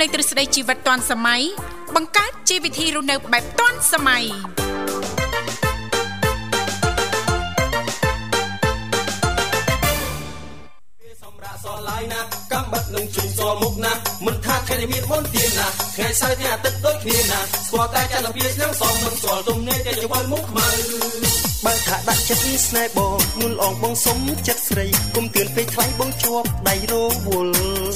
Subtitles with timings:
[0.00, 1.42] លែងទ្រឹស្ដីជីវិតទាន់សម័យ
[1.96, 4.24] បង្កើតជីវវិធីរស់នៅបែបទាន់សម័យ
[11.22, 12.20] សម្រាប់សឡាយណា
[12.52, 13.92] កំបិតនឹងជុញសមុខណា
[14.26, 20.68] មិនថាថ្ងៃនេះមានមុនទៀនណាថ្ងៃសៅរ៍ថ្ងៃអាទិត្យដូចគ្នាណាស្គាល់តែចន្ទវាឆ្នាំសំមិនស្គាល់ទំនេរតែជវលមុខខ្មៅ
[21.64, 26.94] បើថាដាក់ចិត្តស្នេហ៍បងមុនអងបងសុំចិត្តស្រីគុំទឿនពេកថ្លៃបងជាប់ដៃរ
[27.26, 27.89] វល់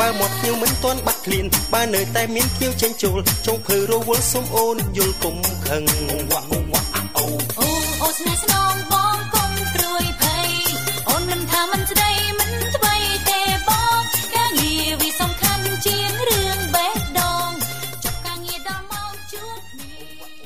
[0.00, 5.82] បើមកភ្ញៀវមិនទាន់បាត់ឃ្លានបើនៅតែមានភ្ញៀវចេញចូលចុងភើរវល់សុំអូនយល់គុំខឹង
[6.30, 6.82] វ៉ាវ៉ា
[7.16, 7.24] អូ
[7.58, 7.68] អូ
[8.00, 8.97] អូស្នេហ៍ស្នង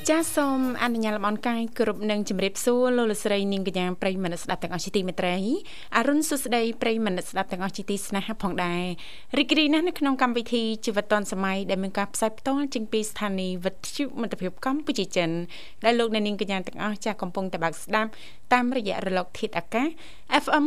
[0.09, 5.35] ចាសសូមអនុញ្ញាតលំអរកាយគ្រប់នឹងជម្រាបសួរលោកលកស្រីនាងកញ្ញាប្រិយមិត្តស្ដាប់ទាំងអស់ជាទីមេត្រី
[5.97, 8.83] អរុនសុស្ដីប្រិយមិត្តស្ដាប់ទាំងអស់ជាទីស្នេហាផងដែរ
[9.37, 15.29] រីករាយណាស់នៅក្នុងកម្មវិធីជីវិតឌွန်សម័យដែលមានការផ្សាយផ្ទាល់ចេញពីស្ថានីយ៍វិទ្យុមិត្តភាពកម្ពុជាចិន
[15.85, 18.09] ដែលលោកអ្នកនាងកញ្ញាទាំងអស់ចាស់កំពុងតែបើកស្ដាប់
[18.53, 19.87] តាមរយៈរលកធាតុអាកាស
[20.43, 20.65] FM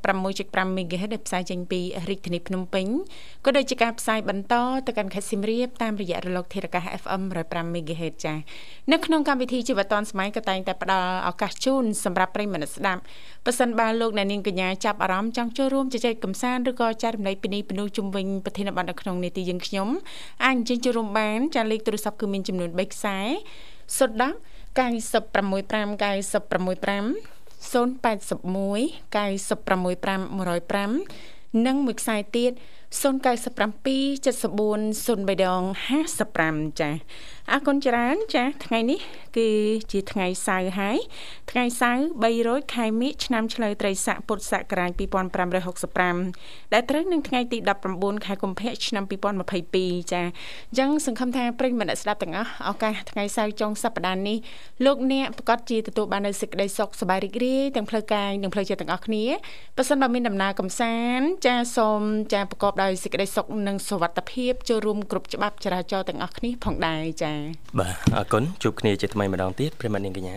[0.00, 2.86] 96.5 MHz ដែលផ្សាយចេញពីរាជធានីភ្នំពេញ
[3.44, 4.54] ក៏ដូចជាការផ្សាយបន្ត
[4.86, 8.38] ទៅកាន់ខេត្តសៀមរាបតាមរយៈរលកធាតុអាកាស FM 105 MHz ចា៎
[8.92, 13.00] នៅក្នុងកម្មវិធីជីវិតឌွန်សម័យក៏តែងតែផ្ដល់ឱកាសជូនសម្រាប់ប្រិយមិត្តស្ដាប់
[13.46, 19.88] ប៉ះសិនបើលោកអ្នកនាងកញ្ញាចាប់អារម្មណ៍ចង់ចូលរួមជជែកកម្សាន្តឬក៏ចែករំលែកពីនេះពីនោះជុំវិញប្រធានបទនៅក្នុងនេតិយើងខ្ញុំ
[20.44, 23.18] អាចអញ្ជើញចូលរួមបានចាលេខទូរស័ព្ទគឺមានចំនួន3ខ្សែ
[23.98, 24.82] 010 965 965
[27.72, 31.00] 081 965
[31.54, 32.52] 105និងមួយខ្សែទៀត
[32.90, 35.62] 097 74 03ដង
[36.20, 36.90] 55ចា
[37.52, 39.00] អរគុណច្រើនចាថ្ងៃនេះ
[39.36, 39.48] គឺ
[39.92, 40.98] ជាថ្ងៃសៅរ៍ហើយ
[41.50, 42.02] ថ្ងៃសៅរ៍
[42.38, 44.90] 300ខែមិញឆ្នាំឆ្លូវត្រីស័កពុទ្ធសករាជ
[45.62, 47.58] 2565ដែលត្រូវនឹងថ្ងៃទី
[47.92, 49.04] 19ខែកុម្ភៈឆ្នាំ
[49.62, 54.38] 2022ចាអញ្ចឹងសង្ឃឹមថាប្រិយមិត្តស្ដាប់ទាំងអស់ឱកាសថ្ងៃសៅរ៍ចុងសប្តាហ៍នេះ
[54.84, 59.24] លោកអ្នកប្រកាសជាទទួលបាននូវសេចក្តីសុខសប្បាយរីករាយទាំងផ្លូវកាយនិងផ្លូវចិត្តទាំងអស់គ្នា
[59.76, 62.02] បើសិនបើមានដំណើរកំសាន្តចាសូម
[62.32, 67.39] ចាប្រកបដោយសេចក្តីសុខនិងសុវត្ថិភាពចូលរួមគ្រប់ច្បាប់ចរាចរណ៍ទាំងអស់គ្នាផងដែរចា
[67.78, 70.36] បាទអរគុណជួបគ្នាជាថ្មីម្ដងទៀតប្រិមត្តនាងកញ្ញា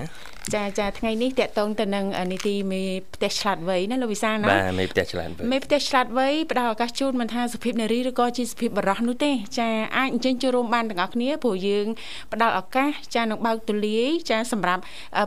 [0.55, 2.81] ចាចាថ្ងៃនេះតកតងទៅនឹងនីតិមេ
[3.15, 11.85] ផ្ទះឆ្លាតវៃណាលោកវិសាណាបាទមេផ្ទះឆ្លាតវៃមេផ្ទះឆ្លាតវៃផ្ដល់ឱកាសជូនមិនថាសុភាពនារីឬក៏ជាសុភាពបរោះនោះទេចាអាចអញ្ជើញចូលរួមបានទាំងអស់គ្នាព្រោះយើង
[12.33, 14.81] ផ្ដល់ឱកាសចានឹងបើកទូលាយចាសម្រាប់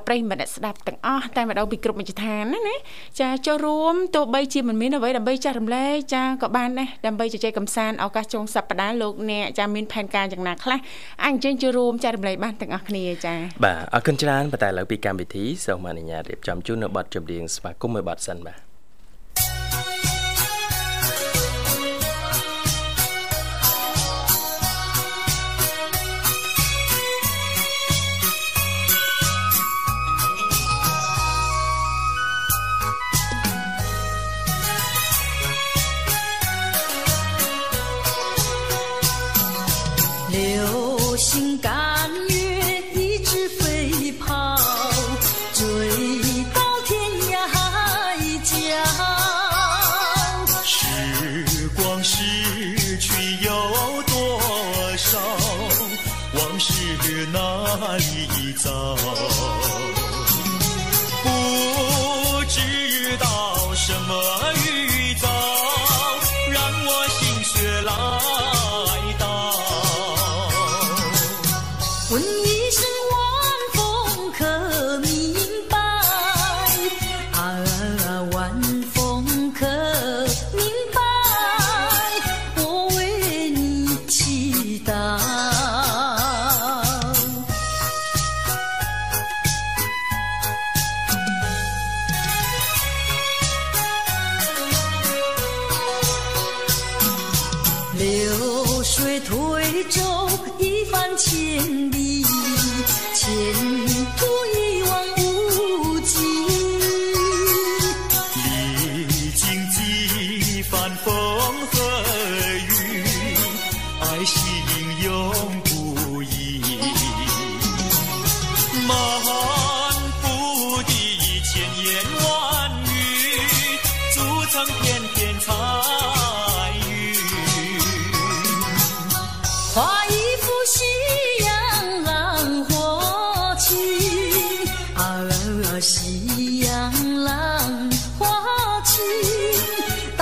[0.07, 2.77] ប្រិយមិត្តអ្នកស្ដាប់ទាំងអស់តែម្ដងពីគ្រប់មជ្ឈដ្ឋានណាណា
[3.21, 10.79] ចាចូលរួមទោះបីជាមិនមានអ្វីដើម្បីចាស់រំលែកចាក៏បានដែរដើម្បីជជែកកម្សាន្តឱកាសចុងសប្ដាហ៍លោកអ្នកចាមានផែនការយ៉ាងណាខ្លះ
[11.25, 18.66] អាចអញ្ជើញចូលរួមចែករំលែកបានទាំងអស់គ្នាចា៎បាទអរគុណច្រើនប៉ុន្តែឥឡូវពីកម្មវិធីសូមអនុញ្ញាតរៀបចំជូននៅប័ណ្ណចម្រៀងស្វាគមន៍មួយប័ណ្ណសិនបាទ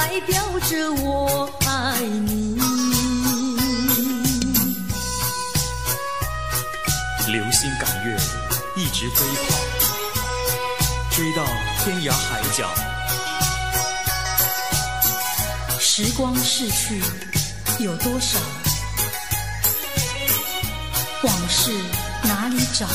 [0.04, 0.36] 代表
[0.68, 2.60] 着我爱你。
[7.26, 8.14] 流星赶月
[8.76, 9.56] 一直飞跑
[11.10, 11.42] 追到
[11.82, 12.68] 天涯海角。
[15.80, 17.02] 时光逝去
[17.78, 18.38] 有多少？
[21.22, 21.72] 往事
[22.24, 22.86] 哪里找？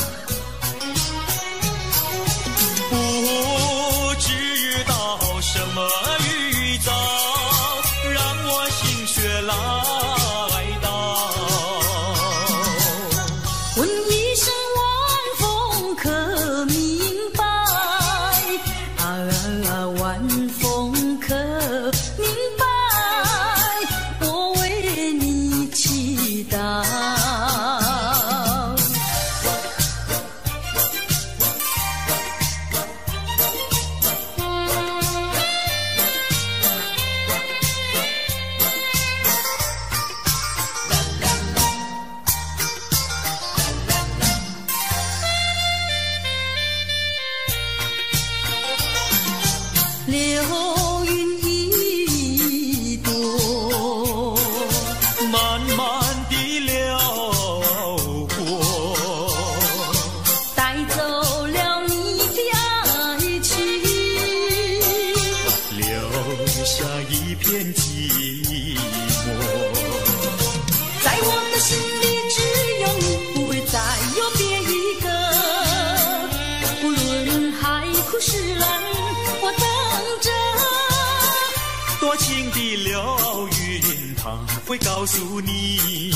[84.70, 86.12] 会告诉你，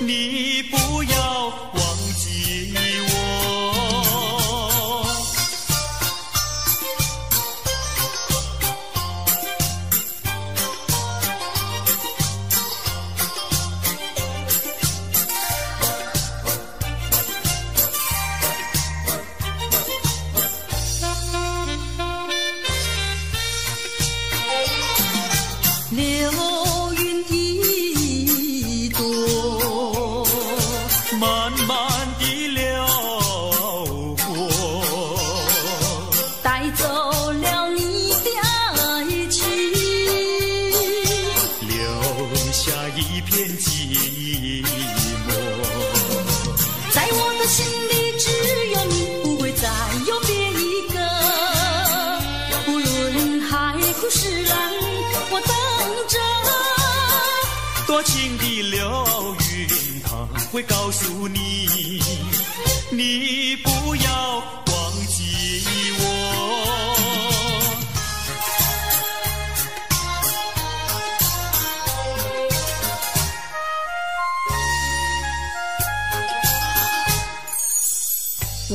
[0.00, 1.67] 你不要
[57.88, 59.66] 多情的流云，
[60.04, 61.98] 它会告诉你，
[62.90, 64.36] 你不要
[64.66, 65.62] 忘记
[65.98, 66.04] 我。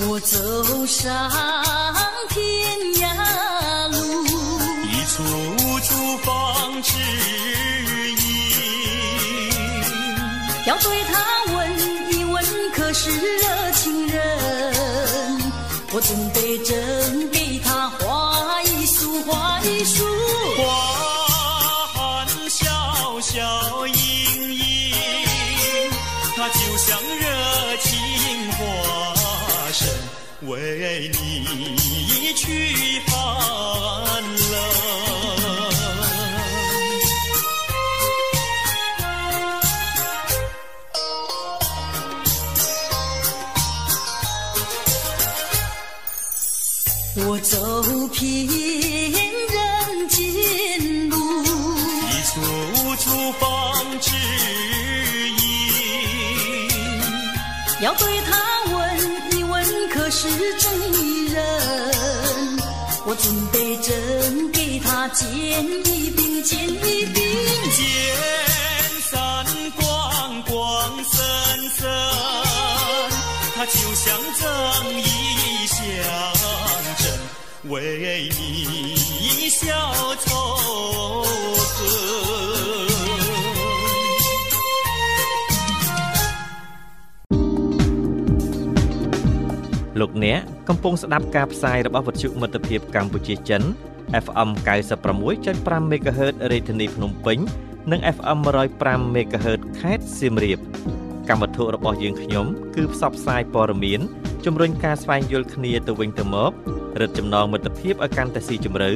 [0.09, 1.29] 我走上
[2.29, 2.72] 天
[10.65, 12.43] 要对他问一问，
[12.73, 14.23] 可是热情人？
[15.91, 20.05] 我准备真给他画一束，画一束。
[20.57, 20.63] 花
[21.93, 23.93] 含笑笑盈
[24.55, 24.95] 盈，
[26.35, 27.91] 他就像热情
[28.53, 28.61] 花
[29.73, 29.87] 神，
[30.49, 31.22] 为你
[57.97, 58.31] 对他
[58.73, 60.27] 问一问，可是
[60.59, 61.41] 真一人？
[63.05, 67.23] 我准备真给他见一饼，见一饼。
[67.75, 67.81] 见
[69.11, 69.45] 山
[69.75, 71.19] 光光森
[71.71, 71.81] 森，
[73.55, 74.43] 他就像正
[74.99, 75.77] 义象
[76.97, 77.05] 征，
[77.71, 80.15] 为你消
[90.03, 93.61] លោកអ្នកកំពុងស្ដាប់ការផ្សាយរបស់វិទ្យុមិត្តភាពកម្ពុជាចិន
[94.25, 94.49] FM
[95.17, 97.37] 96.5 MHz រាជធានីភ្នំពេញ
[97.91, 98.37] និង FM
[98.77, 100.59] 105 MHz ខេត្តសៀមរាប
[101.29, 102.45] កម្មវិធីរបស់យើងខ្ញុំ
[102.75, 103.99] គឺផ្សព្វផ្សាយព័ត៌មាន
[104.45, 106.51] ជំរុញការស្វែងយល់គ្នាទៅវិញទៅមក
[106.99, 108.91] រឹតចំណងមិត្តភាពឲ្យកាន់តែស៊ីជម្រៅ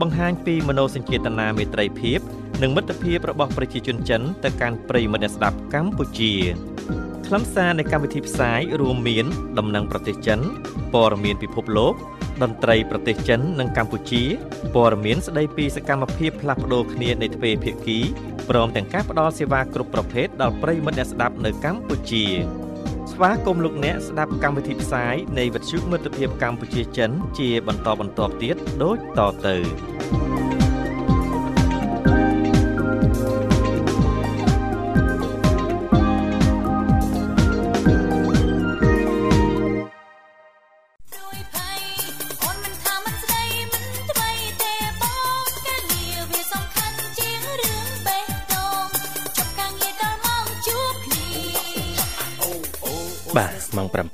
[0.00, 2.18] បង្ហាញពីមនោសញ្ចេតនាមេត្រីភាព
[2.62, 6.32] និងមិត្តភាពរបស់ប្រជាជនចិនទៅកាន់ប្រិយមិត្តអ្នកស្ដាប់កម្ពុជា
[7.28, 9.26] ខខ្លឹមសារនៃកម្មវិធីផ្សាយរួមមាន
[9.58, 10.40] ដំណឹងប្រទេសចិន
[10.94, 11.94] ព័ត៌មានពិភពលោក
[12.42, 14.22] តន្ត្រីប្រទេសចិននិងកម្ពុជា
[14.74, 17.98] ព័ត៌មានស្ដីពីសកម្មភាពផ្លាស់ប្ដូរគ្នានៃទ្វេភាគី
[18.48, 22.24] ព្រមទាំងការផ្តល់សេវាគ្រប់ប្រភេទដល់ប្រិយមិត្តអ្នកស្ដាប់នៅកម្ពុជា
[23.12, 30.67] ស្វាគមន៍លោកអ្នកស្ដាប់កម្មវិធីផ្សាយនៃវិទ្យុមិត្តភាពកម្ពុជាចិនជាបន្តបន្ទាប់ទៀតដូចតទៅ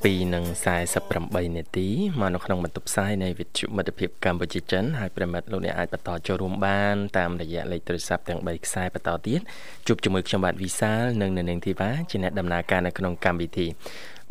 [0.04, 1.88] 2:48នាទី
[2.20, 9.40] មកនៅក្នុងបន្ទប់ផ្សាយនៃវិទ្យុមិត្តភាពកម្ពុជាចិនហើយប្រិមិត្តលោកអ្នកអាចបន្តចូលរួមបានតាមរយៈលេខទូរស័ព្ទទាំង3ខ្សែបន្តទៀត
[9.86, 13.66] ជួបជាមួយខ្ញុំបាទវិសាលនិងនៅនាងធីវ៉ាជាអ្នកដំណើរការនៅក្នុងកម្មវិធី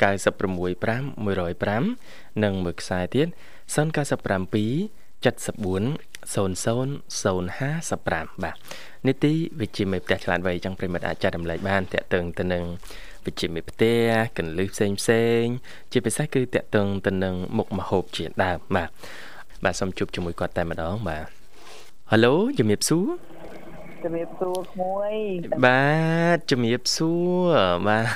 [0.00, 3.26] 965 105និងមួយខ្សែទៀត
[3.74, 8.56] 097 74 0055បាទ
[9.06, 12.64] នីតិវិជ្ជាមេផ្ទះឆ្លាតវៃចឹងប្រិមិត្តអាចចែករំលែកបានតកតឹងទៅនឹង
[13.26, 14.00] វិជ្ជាមេផ្ទះ
[14.38, 15.42] កន្លឹះផ្សេងផ្សេង
[15.92, 18.88] ជាពិសេសគឺតកតឹងទៅនឹងមុខមហូបជាដើមបាទ
[19.64, 21.26] បាទសូមជួបជាមួយគាត់តែម្ដងបាទ
[22.10, 23.06] ហៅឡូជំរាបសួរ
[24.04, 25.12] ជំរាបសួរក្មួយ
[25.66, 25.86] បា
[26.36, 27.12] ទជំរាបសួ
[27.46, 27.48] រ
[27.86, 28.06] បាទអ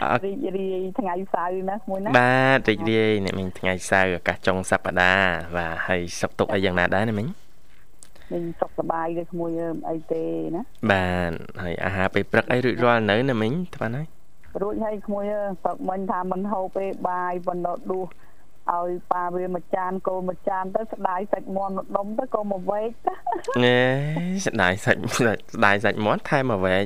[0.00, 7.28] ររីករាយថ្ងៃសៅរ៍ណាក្មួយណាបាទរីករាយអ្នកមីងថ្ងៃសៅរ៍ឱកាសចុងសប្តាហ៍បាទហើយសុខទុក្ខអីយ៉ាងណាដែរអ្នកមីង
[8.32, 10.24] មិញសុខសប្បាយទេក្មួយអើមអីទេ
[10.56, 10.62] ណា
[10.92, 14.04] បាទហើយអាហារពេលព្រឹកអីរួចរាល់នៅណាមីងថ្មហ្នឹង
[14.62, 18.08] រួចហើយក្មួយអើសឹកមិញថាមិនហូបទេបាយបណ្ដោះដួស
[18.74, 23.12] ឲ្យប៉ាវាមួយចានកូនមួយចានទៅស្ដាយសាច់មាន់មួយដុំទៅក៏មកវែកទៅ
[23.64, 23.80] ណែ
[24.46, 25.00] ស្ដាយសាច់
[25.54, 26.84] ស្ដាយសាច់មាន់ថែមមកវែក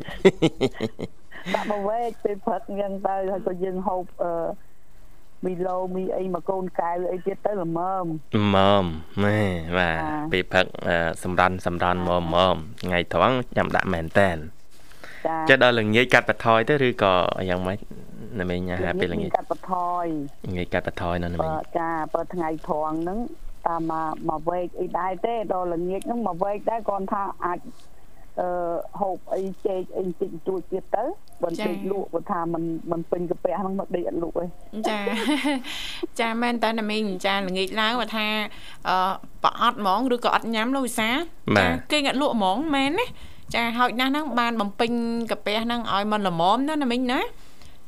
[1.54, 4.32] ដាក់មកវែកពេលព្រឹកអញ្ចឹងទៅហើយក៏យើងហូបអឺ
[5.46, 8.84] មីឡូមីអីមកកូនកែវអីទៀតទៅល្មមម៉ម
[9.24, 9.40] ម៉ែ
[9.78, 14.36] បាទអាពេលព្រឹកអឺសម្រន់សម្រន់ម៉មម៉មថ្ងៃត្រង់ចាំដាក់មែនតែន
[15.26, 17.14] ចាចេះដល់ល្ងាចកាត់បន្ថយទៅឬក៏
[17.48, 17.78] យ៉ាងម៉េច
[18.40, 20.06] ណាមីងអាហារពេលល្ងាចកាត់បន្ថយ
[20.48, 23.18] ល្ងាចកាត់បន្ថយណាណាមីបើងចាបើថ្ងៃត្រង់ហ្នឹង
[23.66, 27.58] តាមមកមកវែកអីដែរទេដល់ល្ងាចហ្នឹងមកវែកដែរគ្រាន់ថាអាច
[28.39, 28.47] អឺ
[28.99, 31.03] ហូបអីចេកអីតិចតួចទៀតទៅ
[31.43, 34.45] បើ ចា៎ ពេកលក់បើថាมันมันពេញកាពះហ្នឹងមកដេកអត់លក់ទេ
[34.89, 34.99] ចា
[36.19, 38.27] ចាមែនតើណាមីងចាល្ងាចឡើងបើថា
[38.87, 38.95] អឺ
[39.43, 41.09] ប្រអត់ហ្មងឬក៏អត់ញ៉ាំលោកវិសា
[41.57, 43.05] ចាគេងអត់លក់ហ្មងមែនណា
[43.55, 44.91] ចាហោចណាស់ហ្នឹងបានបំពេញ
[45.31, 47.19] កាពះហ្នឹងឲ្យมันល្មមណាណាមីងណា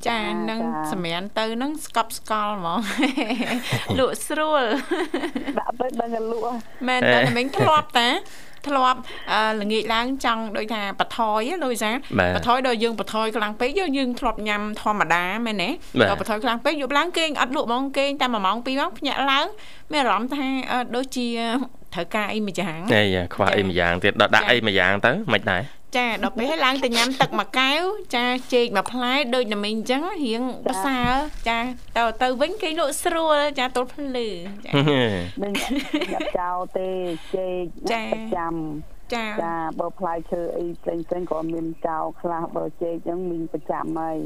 [0.07, 0.59] ចានឹង
[0.91, 2.79] សម្រានទៅហ្នឹងស្កប់ស្កល់ហ្មង
[3.99, 4.63] លក់ស្រួល
[5.59, 6.53] ដាក់ទៅដឹងតែលក់ហ៎
[6.87, 8.07] មែនតើណាមីងធ្លាប់តា
[8.68, 8.98] ធ្លាប់
[9.32, 19.46] អឺល្ងាចឡើងចង់ដូចថាបថយណាលោកវិសាបាទបថយដល់យើងបថយខ្លាំងពេកយើងយើងធ្លាប់ញ៉ាំធម្មតាមែនទេបាទដល់បថយខ្លាំងពេកយប់ឡើងគេងអត់លក់ហ្មងគេងតែ1ម៉ោង2ម៉ោងភ្ញាក់ឡើង
[19.92, 21.28] មានអារម្មណ៍ថាអឺដូចជា
[21.94, 25.62] ត្រូវការអីមួយយ៉ាងអីយ៉ាខ្វះអីម្យ៉ាងទៀតដល់ដាក់ចា៎អីម្យ៉ាងទៅមិនដែរ
[25.96, 27.82] ចាដល់ពេលឲ្យឡើងទៅញ៉ាំទឹកមួយកែវ
[28.16, 31.10] ចាចេកមួយផ្លែដូចណាមីងអញ្ចឹងរៀងប្រសើរ
[31.48, 31.58] ចា
[31.96, 34.28] ទៅទៅវិញគេលក់ស្រួលចាទល់ភ្លឺ
[34.66, 34.72] ចា
[35.42, 35.52] នឹង
[36.14, 36.88] អត់ចោលទេ
[37.36, 38.54] ចេកចា៎ប្រចាំ
[39.14, 44.18] ចាចាបើផ្លែឈើអីផ្សេងផ្សេងៗក៏មានចោលខ្លះបើចេកអញ្ចឹងមានប្រចាំហើយ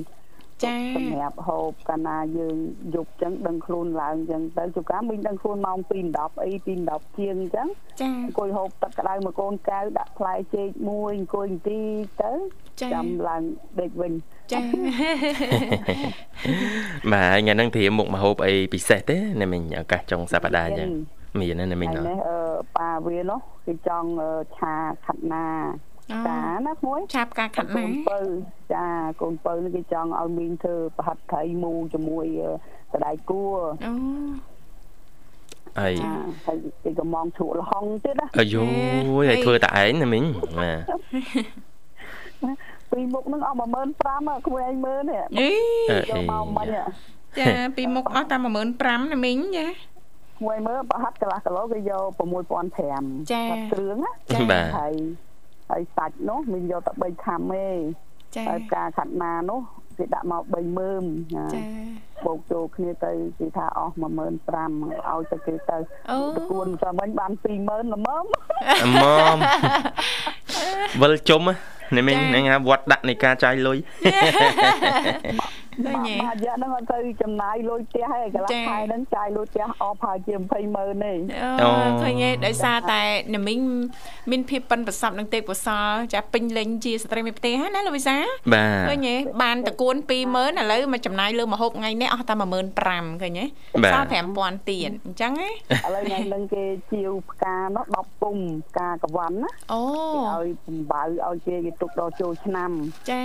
[0.64, 2.56] ចាសម្រាប់ហូបកាលណាយើង
[2.94, 7.68] យប់អញ្ចឹងដឹងខ្លួនឡើងអញ្ចឹងទៅជួនកាលមានដឹងខ្លួនម៉ោង2:10អី2:10ជាងអញ្ចឹង
[8.00, 12.32] ចាអង្គុយហូបទឹកក្តៅមួយកូនកៅដាក់ផ្លែចេកមួយអង្គុយបន្តិចទៅ
[12.80, 13.42] ចាចាំឡើង
[13.80, 14.12] ដេកវិញ
[14.52, 14.60] ចា
[17.12, 20.88] បាទហើយថ្ងៃហ្នឹងត្រៀមមុខម្ហូបអីពិសេសទេណាមីងឱកាសចុងសប្តាហ៍អញ្ចឹង
[21.40, 22.38] មានណាណាមីងហើយអត់នេះអឺ
[22.76, 24.74] ប៉ាវានោះគេចង់អឺឆា
[25.04, 25.44] ខាត់ណា
[25.87, 28.18] អូ ចាណាមួយឆាប់ការខាត់កូណានពៅ
[28.74, 28.84] ចា
[29.20, 32.50] កូនពៅនេះគេចង់ឲ្យមីងធ្វើប្រហិតត្រីមូជាមួយអឺ
[32.92, 33.92] សណ្តែកគួរអូ
[35.78, 36.12] ហើយចា
[36.46, 40.24] ហើយគេកំងជ្រក់ល្ហុងទៀតណាអាយូយឲ្យធ្វើតែឯងណាមីង
[40.58, 40.80] បាទ
[42.90, 45.50] ពីមុខហ្នឹងអស់15000អាក្មួយឯងមើលនេះអី
[45.90, 46.84] អឺយកមកមិញអា
[47.38, 49.66] ចាពីមុខអស់តែ15000ណាមីងចា
[50.38, 52.04] ក្មួយមើលប្រហិតកន្លះគីឡូគេយក
[52.68, 54.94] 6500ចាប្រហិតគ្រឿងណាចាបាទហើយ
[55.70, 57.68] ហើយសាច់នោះមីងយកតែ3ខាំទេ
[58.36, 59.60] ចាហើយផ្កាខាត់ណានោះ
[59.98, 61.62] គេដាក់មក30000ណាចា
[62.26, 65.78] បូកចូលគ្នាទៅគេថាអស់15000ឲ្យទៅគេទៅ
[66.10, 67.32] អូតគួនចាំវិញបាន
[67.62, 68.24] 20000ល្មម
[68.82, 69.38] អមម
[71.00, 71.54] វិលជុំណា
[71.96, 73.78] ណាមីងហ្នឹងហ่าវត្តដាក់នៃការចាយលុយ
[75.86, 81.12] ឃើញទេបាទរយៈហ្នឹងអត់ទៅចំណាយលុយផ្ទះឯងកន្លះចា៎ខែហ្នឹងចាយលុយផ្ទះអស់ប្រហែលជា20ម៉ឺនទេ
[81.62, 83.00] អូអូឃើញទេដោយសារតែ
[83.34, 83.60] ណាមីង
[84.30, 88.16] មានភាពប៉ិនប្រសប់នឹងទេពកោសលចាពេញលេញជាស្ត្រីមេផ្ទះណាលោកវិសា
[88.54, 92.34] បាទឃើញទេបានតគួន20000ឥឡូវមកចំណាយលើម្ហូបថ្ងៃនេះអស់តែ
[92.78, 93.44] 15000ឃើញទេ
[93.84, 94.08] បាទសល់
[94.38, 98.36] 5000ទៀតអញ្ចឹងណាឥឡូវថ្ងៃហ្នឹងគេជាវផ្កានោះ10ពុំ
[98.68, 99.82] ផ្កាកវ៉ាន់ណាអូ
[100.14, 102.70] គេឲ្យបំបៅឲ្យគេគេទុកដល់ចូលឆ្នាំ
[103.10, 103.24] ចា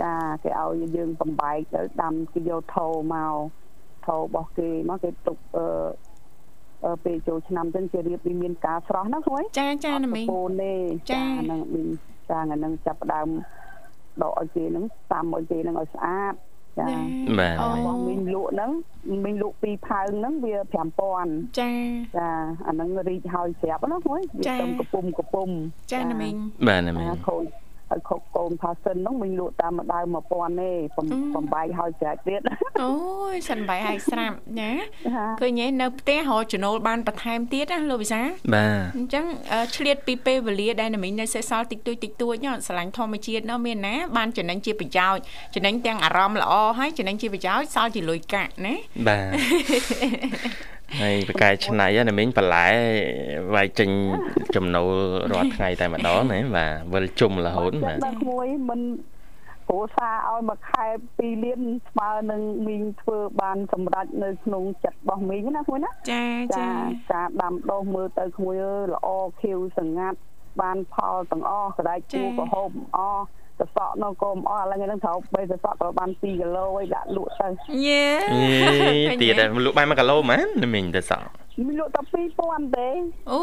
[0.00, 0.12] ចា
[0.44, 3.34] គេឲ្យយើងបំបែកទៅដាំគេយកថោមក
[4.06, 5.64] ថោរបស់គេមកគេទុកអឺ
[6.84, 10.74] អឺពេលចូលឆ្នាំចឹងគេរៀបវាមានការស្រស់ណាហ្នឹងចាចាណាមីងពូនទេ
[11.10, 11.88] ចាហ្នឹងមីង
[12.30, 13.28] ចាថ្ងៃហ្នឹងចាប់ផ្ដើម
[14.22, 16.34] ដកឲ្យគេហ្នឹងតាមឲ្យគេហ្នឹងឲ្យស្អាត
[16.78, 16.86] ចា
[17.38, 18.70] បាទអូរបស់មីងលក់ហ្នឹង
[19.24, 20.54] មីងលក់ពីរផើងហ្នឹងវា
[21.08, 21.70] 5000ចា
[22.16, 22.28] ចា
[22.66, 25.48] អាហ្នឹងរីកហើយស្រាប់ណាហ្នឹងវាចាទៅកំពុំកំពុំ
[25.92, 26.34] ចាណាមីង
[26.68, 27.44] បាទណាមីងអាខូច
[27.92, 29.98] ឲ្យខុកកូនផាសិនហ្នឹងមីងលក់តាមម្ដៅ
[30.30, 32.40] 1000ទេបំអឺបំបែកហើយស្រាច់ទៀត
[32.82, 32.92] អូ
[33.34, 38.20] យសិនបាយហើយស្រាប់ណាចាឃើញទេនៅផ្ទះរកចំណូលបានបន្ថែមទៀតណាលោកវិសា
[38.54, 45.22] បាទអញ្ចឹងអឺឆ្លៀតពីពេលវេលាដែលណាមីងនៅសេសសល់តិចតួចតិចតួចហ្នឹងស្រឡាញ់ធម្មជាតិនោះមានណាបានចំណេញជាប្រយោជន៍
[45.54, 48.74] ចំណេញទាំងអារម្មណ៍ល្អហើយចំណេញជាប្រយោជន៍សល់ជាលុយកាក់ណា
[49.06, 52.66] បាទ ហើយបកែឆ្នៃណាមីងបន្លែ
[53.54, 53.90] វាយចេញ
[54.54, 54.92] ចំណូល
[55.32, 58.80] រាល់ថ្ងៃតែម្ដងណាបាទវិលជុំរហូតបាទដល់ក្មួយមិន
[59.68, 66.24] គ្រួសារឲ្យមួយខែ2លានស្មើនឹងមីងធ្វើបានសម្រេចនៅក្នុងចិត្តរបស់មីងណាក្មួយណាចា
[66.58, 66.68] ចាចា
[67.12, 69.08] ការដាំដុះមើលទៅក្មួយអើយល្អ
[69.40, 70.18] ខៀវសង្ងាត់
[70.60, 73.24] បានផលទាំងអស់កដៃគូក៏ហូបអស់
[73.60, 77.48] តសក់នោះក៏មិនអស់ឥឡូវហ្នឹងត្រូវបីតសក់ក៏បាន2គីឡូឯងដាក់លក់ទៅ
[77.86, 78.06] យេ
[79.06, 81.28] យេទៀតតែលក់បាន1គីឡូហ្មងណាមីងទៅសក់
[81.66, 82.02] មីងលក់តែ
[82.38, 82.88] 2000ទេ
[83.32, 83.42] អូ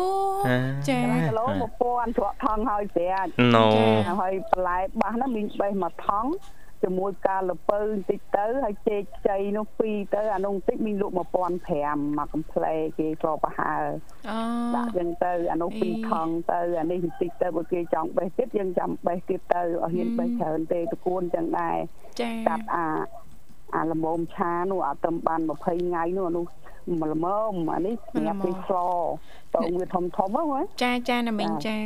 [0.89, 1.45] ចាគីឡូ
[1.81, 3.67] 1000ត្រកថងហើយស្រាច់ណូ
[4.21, 6.25] ហើយបន្លែបាសហ្នឹងមីងបេះមួយថង
[6.85, 11.13] ជាមួយការលពៅបន្តិចទៅហើយចេកខ្ចីនោះពីរទៅអានោះបន្តិចមីងលក់
[11.65, 13.75] 1500មកកំ pl េគេក៏ប្រហើ
[14.29, 14.37] អូ
[14.75, 21.77] ដាក់ចឹងទៅអានោះពីរថងទៅអានេះបន្តិចទៅបើគេចង់បេះទៀតយើងចាំបេះទៀតទៅឲ្យហ៊ានបេះច្រើនទេតគួនចឹងដែរ
[22.21, 22.85] ចាកាត់អា
[23.75, 26.45] អាល្មមឆានោះអាទឹមបាន20ថ្ងៃនោះអានោះ
[27.13, 28.77] ល្មមអានេះស្រាប់ពីស្ល
[29.55, 31.77] តងវាធំធំហ្នឹងហ៎ចាចាណាមីងចា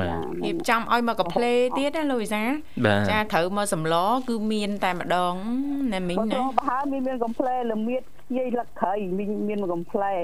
[0.00, 2.42] បាទរៀបចំឲ្យមកកាផ្លេទៀតណាលោកវិសា
[2.84, 3.94] បាទចាត្រូវមកសម្ល
[4.28, 5.34] គឺមានតែម្ដង
[5.94, 10.14] ណាមីងបើណាទៅបើហើយមានមានកំ pl េល្មៀតខ្ជាយលឹកក្រៃមានមានកំ pl េ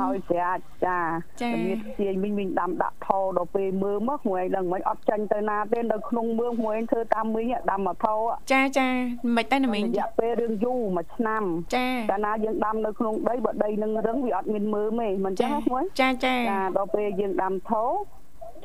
[0.00, 1.00] អូឲ្យស្រាច់ចា
[1.42, 8.14] ចាល្មៀតខ្ជាយមីងមីងដាំដាក់ថោដល់ពេលមើលមកហួយដឹងមិនអត់ចាញ់ទៅណាទេនៅក្នុងមើលហួយធ្វើតាមមីងដាំមកថោ
[8.52, 8.88] ចាចា
[9.36, 11.42] មិនតែណាមីងរយៈពេលរឿងយូរមួយឆ្នាំ
[11.74, 17.84] ចាកាលណាយើងដាំនៅក្នុងដីបើដីនឹងរឹងវាអត់មានមើមទេមិនចឹងចាហ៎ហួយចាចាចាដល់ពេលយើងដាំថោ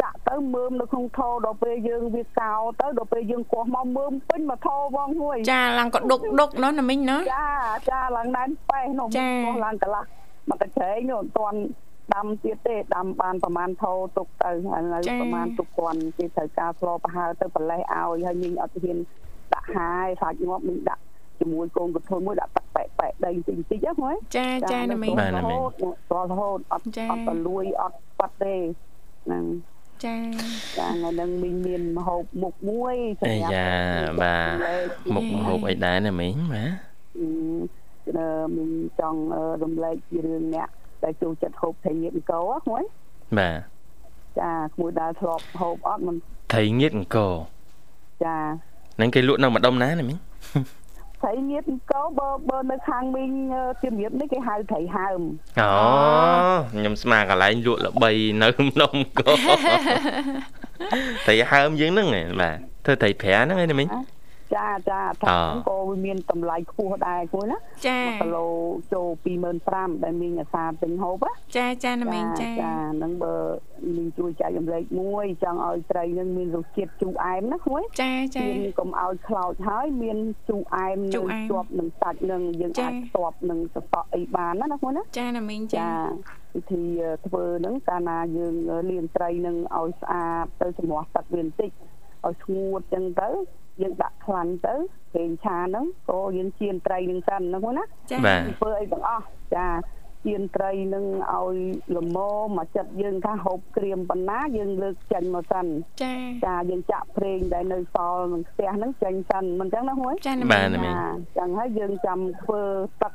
[0.02, 7.48] ចាក់ទៅមើមនៅក្នុងថោដល់ពេលយើងវាកោទៅដល់ពេលយើងគោះមកមើមពេញមកថោបងហួយចាឡើងក៏ដុកដុកណោះណាមីងណោះចា
[7.92, 10.04] ចាឡើងណែនប៉េះនោះចាមកឡើងកន្លះ
[10.50, 11.60] មកតែក្រែងនោះអត់ទាន់
[12.16, 18.98] ដាំទៀតទេដាំបានប្រហែលថោទុកទៅហើយនៅប្រហែលទុកគាត់គេត្រូវការស្លប្រហើទៅប្រលេះឲ្យហើយមីងអត់ហ៊ាន
[19.54, 21.04] ដាក់ហាយសាច់ងាប់មីងដាក់
[21.40, 25.62] ជាមួយកូនកធុនមួយដាក់ទឹកប៉ែប៉ែដីបន្តិចបន្តិចហ្នឹងហ៎ចាចាណាមីងបាទណាមីង
[26.08, 28.56] ស្លរហូតអត់ចាអត់បលួយអត់ប៉ាត់ទេ
[29.26, 29.44] ហ្នឹង
[30.06, 30.16] ចា
[30.78, 32.96] ចាថ្ងៃហ្នឹងមីងមានមហូបមុខមួយ
[33.28, 33.70] អាយ៉ា
[34.22, 36.72] បាទមុខម្ហូបអីដែរណាមីងបាទ
[37.20, 37.28] អឺ
[38.18, 40.70] អឺមីងចង់អឺរំលែកពីរឿងអ្នក
[41.04, 42.84] ដែលចូលចិត្តហូបត្រីងៀតអង្គរហ្នឹង
[43.30, 43.60] ហ៎បាទ
[44.40, 46.16] ចាក្មួយដែលធ្លាប់ហូបអត់មិន
[46.54, 47.34] ត្រីងៀតអង្គរ
[48.24, 48.36] ចា
[48.98, 50.18] ហ្នឹងគេលក់នៅម្ដុំណាណាមីង
[51.24, 55.22] ត្រីងៀតអង្គរបើបើនៅខាងមីងអឺជំរាបនេះគេហៅត្រីហើម
[55.62, 55.70] អូ
[56.74, 59.32] ខ្ញុំស្មារកន្លែងលក់ល្បីនៅម្ដុំអង្គរ
[61.28, 63.88] ត្រីហើមយើងហ្នឹងឯងបាទធ្វើត្រីប្រាហ្នឹងឯងណាមីង
[64.56, 67.58] ចាចាថាហ្នឹងក៏វាមានតម្លៃខ្ពស់ដែរគួយណា
[67.88, 68.46] ចា1គីឡូ
[68.94, 69.08] ចូល
[69.56, 73.34] 25000ដែលមីងអាសាទិញហូបណាចាចាណាមីងចាចាហ្នឹងបើ
[73.96, 80.18] មីងជួយចែករំលែកមួយចង់ឲ្យត្រីហ្នឹងមានរសជាតិជូរអែមណាគួយចាចាមានកុំឲ្យខ្លោចហើយមាន
[80.50, 85.92] ជូរអែមជូរនៅអែមជាប់នឹងសាច់នឹងយើងចា៎អាចស្ទាប់នឹងសសក់អីបានណាណាគួយណាចាណាមីងចាចា
[86.56, 86.84] វិធី
[87.26, 88.54] ធ្វើហ្នឹងកាលណាយើង
[88.90, 91.72] លាងត្រីនឹងឲ្យស្អាតទៅសម្រោះទឹកវាបន្តិច
[92.26, 93.30] ឲ្យស្ងួតចឹងទៅ
[93.82, 94.76] យើងដាក់ខ្លាញ់ទៅ
[95.14, 99.68] ប្រេងឆាហ្នឹងក៏យើងចៀនត្រីនឹងសិនហ្នឹងណាចាបាទធ្វើអីទាំងអស់ចា
[100.26, 101.58] ចៀនត្រីនឹងឲ្យ
[101.98, 102.18] ល្មម
[102.58, 105.66] មកចិត្តយើងថាហូបក្រៀមប៉ុណ្ណាយើងលើកចេញមកសិន
[106.04, 106.14] ចា
[106.46, 112.62] ចាយើងចាក់ប្រេងដែលនៅសល់ក្នុងផ្ទះហ្នឹងចេញសិនមិនចឹងណាហួយចាណាបាទមីងណាមីងចាចឹងហើយយើងចាំធ្វើ
[113.02, 113.14] ទឹក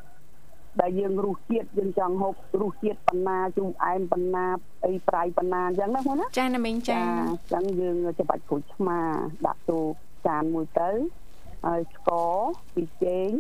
[0.81, 4.47] ដែលយើងរសជាតិយើងចង់ហូបរសជាតិប៉ុណ្ណាជូរអែមប៉ុណ្ណា
[4.87, 8.99] អីប្រៃប៉ុណ្ណាអញ្ចឹងណាហ្នឹងណាចាណាមីងចាអញ្ចឹងយើងច្បាច់ក្រូចឆ្មា
[9.47, 9.85] ដាក់ចូល
[10.29, 10.91] ចានមួយទៅ
[11.67, 12.35] ហើយស្ករ
[12.75, 13.31] ពីចេង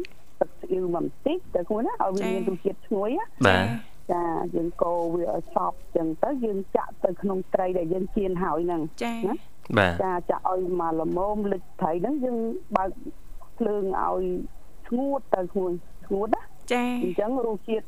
[0.40, 3.66] ទឹកស្អ៊ីវមួយបន្តិចទៅខ្លួនណាឲ្យវាមានរសជាតិឈ្ងុយណាបាទ
[4.12, 9.34] ចាយើងកូរវាឲ្យសព្វចឹងទៅយើងចាក់ទៅក្នុងត្រីដែលយើងចៀនហើយហ្នឹងចាណា
[9.78, 12.38] បាទចាចាក់ឲ្យមកល្មមលិចត្រីហ្នឹងយើង
[12.76, 12.90] បើក
[13.58, 14.24] ភ្លើងឲ្យ
[14.86, 15.72] ស្ងួតទៅខ្លួន
[16.06, 16.42] ស្ងួតណា
[16.72, 17.86] ចាអញ្ចឹងរសជាតិ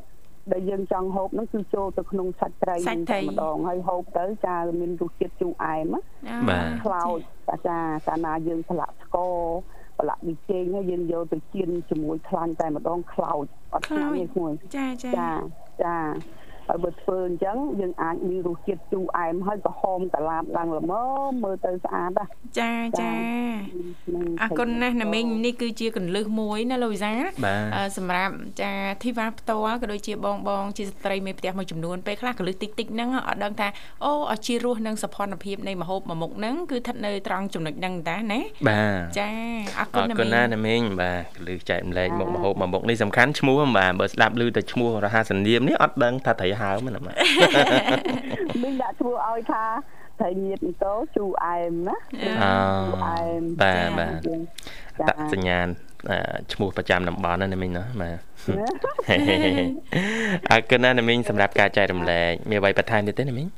[0.52, 9.36] ដែលយើងចង់ហូបហ្នឹងគឺចូលទៅក្នុងសាច់ត្រីសាច់ត្រីតែម្ដងហើយហូបទៅចាមានរសជាតិជូរអែមណាបាទខ្លោចចាចាកាលណាយើងស្លាក់ស្ករ
[9.98, 15.30] ប្រឡាក់ប៊ីចេងហើយយើងយកទៅចៀនជាមួយខ្លាញ់តែម្ដងខ្លោចអត់ឆ្ងាញ់ទេខ្លួនចាចាចា
[15.84, 15.96] ចា
[16.68, 20.94] ហើយបើធ្វើអញ្ចឹងយើងអាចមានរសជាតិជូរអែមហើយក៏ហូមកលាបឡើងល្មម
[21.44, 22.24] មើលទៅស្អាតណា
[22.58, 27.12] ចាចានឹងអរគុណណាស់ណាមីងនេះគឺជាកលឹះមួយណាលោកវិសា
[27.44, 28.72] បាទអឺសម្រាប់ចា
[29.02, 33.68] ធីវ៉ាផ្ទាល់ក៏ដូចជាបងបងជាស្ត្រីមេផ្ទះមួយចំនួនពេលខ្លះកលឹះតិចតិចហ្នឹងអត់ដឹងថា
[34.04, 39.30] អូអជីរសនិងសភនភាពនៃម្ហូបមួយមុខហ្នឹងគឺស្ថិតនៅត្រង់ចំណុចហ្នឹងតាណាបាទចា
[39.78, 47.14] អរអគុណរណាគុណមីងណាស់ណាមីងបាទលឺចែកម្លែកមុខមហូបមួយមុខនេះសំខាន់ឈ្មោះបាទបើស្ដាប់លឺតែឈ្មោះរហ័សនាមនេះអត់ដឹងថាត្រូវហើមណាបាទ
[48.62, 49.64] មីងដាក់ឈ្មោះឲ្យថា
[50.20, 51.96] ត្រីញៀតអង្គរជូរអែមណា
[52.42, 52.52] អូ
[52.86, 55.66] ជូរអែមបាទបាទចាដាក់សញ្ញាណ
[56.10, 56.18] អឺ
[56.52, 58.16] ឈ្មោះប្រចាំតំបន់ណាណាមីងណាបាទ
[60.50, 63.48] អរគុណណាស់ណាមីងសម្រាប់ការចែករំលែកមានអ្វីបន្ថែមទៀតទេណាមីង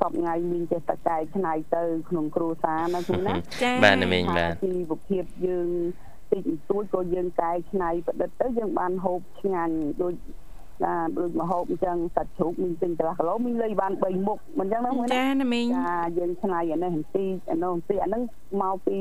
[0.00, 5.68] សពថ្ងៃមីងចេះតែចែកឆ្នៃទៅ ក្នុងគ្រួសារណាគូណាចាបាទណាមីងបាទជីវភាពយើង
[6.32, 10.14] តិចបន្តួចក៏យើងកែច្នៃប្រឌិតទៅយើងបានហូបឆ្ងាញ់ដូច
[10.84, 18.22] ណាដូចមកហូបអញ្ចឹងសាច់ជ្រូកមីងទិញកន្លះគីឡូមីងលៃបាន3មុខមិនអញ្ចឹងណាមួយណាចាណាមីងចាយើងឆ្នៃអានេះបន្តិចអានោះបន្តិចអាហ្នឹង
[18.62, 18.98] មកពី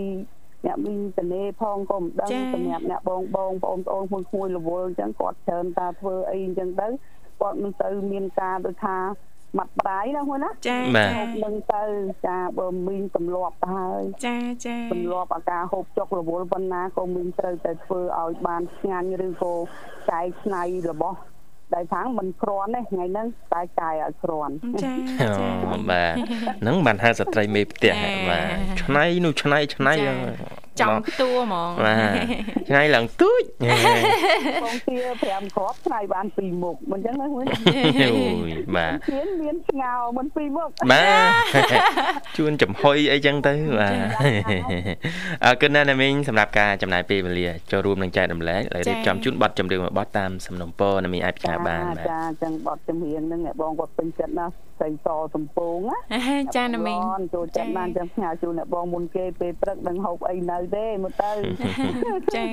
[0.66, 6.88] អ្នកមីងតនេផងក៏មិនដឹងសម្រាប់អ្នកបងបងបងប្អូនក្មួយក្មួយរវល់អញ្ចឹងគាត់ច្រើនតាធ្វើអីអញ្ចឹងទៅ
[7.40, 8.98] គាត់មិនទៅមានការដូចថា
[9.58, 11.84] ម៉ាត់ប្រាយណាមួយណាចាបាទចានឹងទៅ
[12.28, 19.54] ចាបើមីងទម្លាប់ទៅហើយចាចាទម្លាប់អាការហូបចុករវល់ប៉ុណ្ណាក៏មីងត្រូវតែធ្វើឲ្យបានឆ្ងាញ់ឬក៏
[20.10, 21.18] ចែកឆ្នៃរបស់
[21.76, 26.16] ដែលថាមិនក្រាន់ទេថ្ងៃហ្នឹងតែចែកឲ្យក្រាន់ចាអូចាបាទ
[26.62, 28.48] ហ្នឹងបានហៅស្ត្រីមេផ្ទះចាបាទ
[28.84, 29.94] ឆ្នៃនោះឆ្នៃឆ្នៃ
[30.82, 33.44] ចាហ្នឹងចង់ផ្ទួហ្មងបាទឆ្នៃឡើងទូច
[34.66, 37.46] បងទា5គ្រាប់ឆ្នៃបាន2មុខមិនអញ្ចឹងណាមួយ
[38.02, 38.10] អូ
[38.50, 41.04] យបាទមានមានស្ងោរមិន2មុខបា
[41.42, 41.82] ទ
[42.38, 43.96] ជួនចំហុយអីចឹងទៅបាទ
[45.46, 56.00] អរគុណណាស់ណាមីងសម្រាប់ការចំណាយពេលវេលាចូលរួមនឹងចែករំលែកហើយរៀបចំជូនប័ណ្ណចម្រៀងមួយប័ណ្ណតាមសំណុំពរណាមីងអាចផ្សាយបានបាទចាអញ្ចឹងបត់ចម្រៀងហ្នឹងអ្នកបងគាត់ពេញចិត្តណាស់ស្រីសសំពងណា
[56.56, 61.32] ចាណាមីងអត់ចូលចិត្តបានចាំផ្ញើជូនអ្នកបងមុនគេពេលព្រឹកនឹងហូបអីនៅទេមើលទៅ
[62.36, 62.46] ចា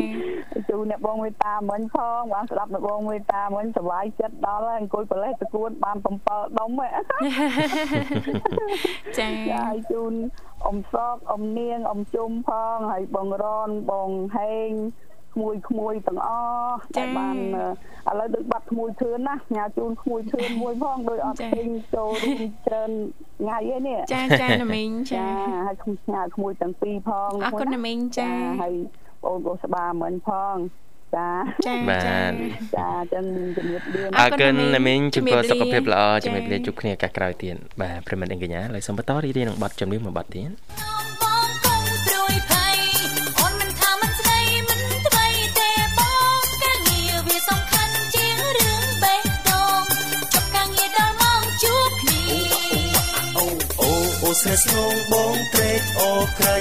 [0.70, 5.96] ជូនអ្នកបងមេតាមិញផងបានស្ដាប់អ្នកបងមេតាមិញសុបាយចិត្តដល់ហើយអង្គុយប្រលេះតួនបាន
[6.26, 6.88] 7ដុំហ៎
[9.18, 10.12] ចាចាឲ្យជូន
[10.66, 14.70] អ៊ំសកអ៊ំនាងអ៊ំជុំផងហើយបងរនបងហេង
[15.34, 16.28] ក្មួយក្មួយទាំងអ
[16.72, 17.36] ស់តែបាន
[18.08, 22.90] អឺឥឡូវដូចបាត់ក្មួយធឿនណាញ៉ាជូនក្មួយធឿនមួយផងដោយអត់ឃើញចូលរួមច្រើន
[23.40, 25.26] ថ្ងៃឯនេះចាចាណាមីងចាចា
[25.66, 28.30] ហើយខ្ញុំញ៉ាក្មួយទាំងពីរផងអរគុណណាមីងចា
[28.62, 28.74] ហើយ
[29.24, 30.56] បងប្អូនស្បាមិញផង
[31.16, 31.30] ចា
[31.66, 32.20] ចាបាទចា
[32.76, 40.50] ចាអញ្ចឹងមានជំរាបលាអរគុណណាមីងជំរាបជំរាបលាសុខភាពល្អជំរាបចា៎លាជួបគ្នាឱកាសក្រោយទៀតបាទប្រិមត្តអីកញ្ញាឥឡូវសូមបន្តរីករាយនឹងប័ណ្ណចម្រៀងមួយប័ណ្ណទៀត
[54.40, 56.56] ស្នេហ៍ស្នងបងត្រេកអរក្រៃ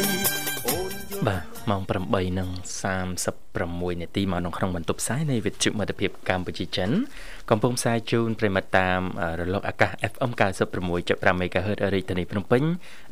[0.68, 6.90] អូនយល់បាទម៉ោង8:36នាទីមកនៅក្នុងបន្ទប់ផ្សាយនៃវិទ្យុមិត្តភាពកម្ពុជាចិន
[7.50, 9.00] កំពុងផ្សាយជូនប្រិមត្តតាម
[9.40, 10.32] រលកអាកាស FM
[10.82, 12.64] 96.5 MHz រាជធានីភ្នំពេញ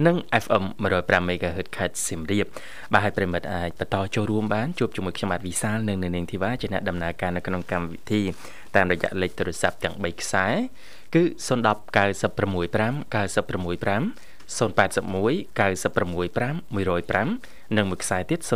[0.05, 0.63] និង FM
[0.97, 2.45] 105 MHz ខេត្តសៀមរាប
[2.93, 8.21] បាទហើយប្រិមត្តអាចបន្តចូលរួមបានជួបជាមួយខ្ញុំបាទវិសាលនិងនាងធីវ៉ាជាអ្នកដំណើរការនៅក្នុងកម្មវិធី
[8.75, 10.47] តាមរយៈលេខទូរស័ព្ទទាំង3ខ្សែ
[11.15, 18.49] គឺ010 965 965 081 965 105និងមួយខ្សែទៀត097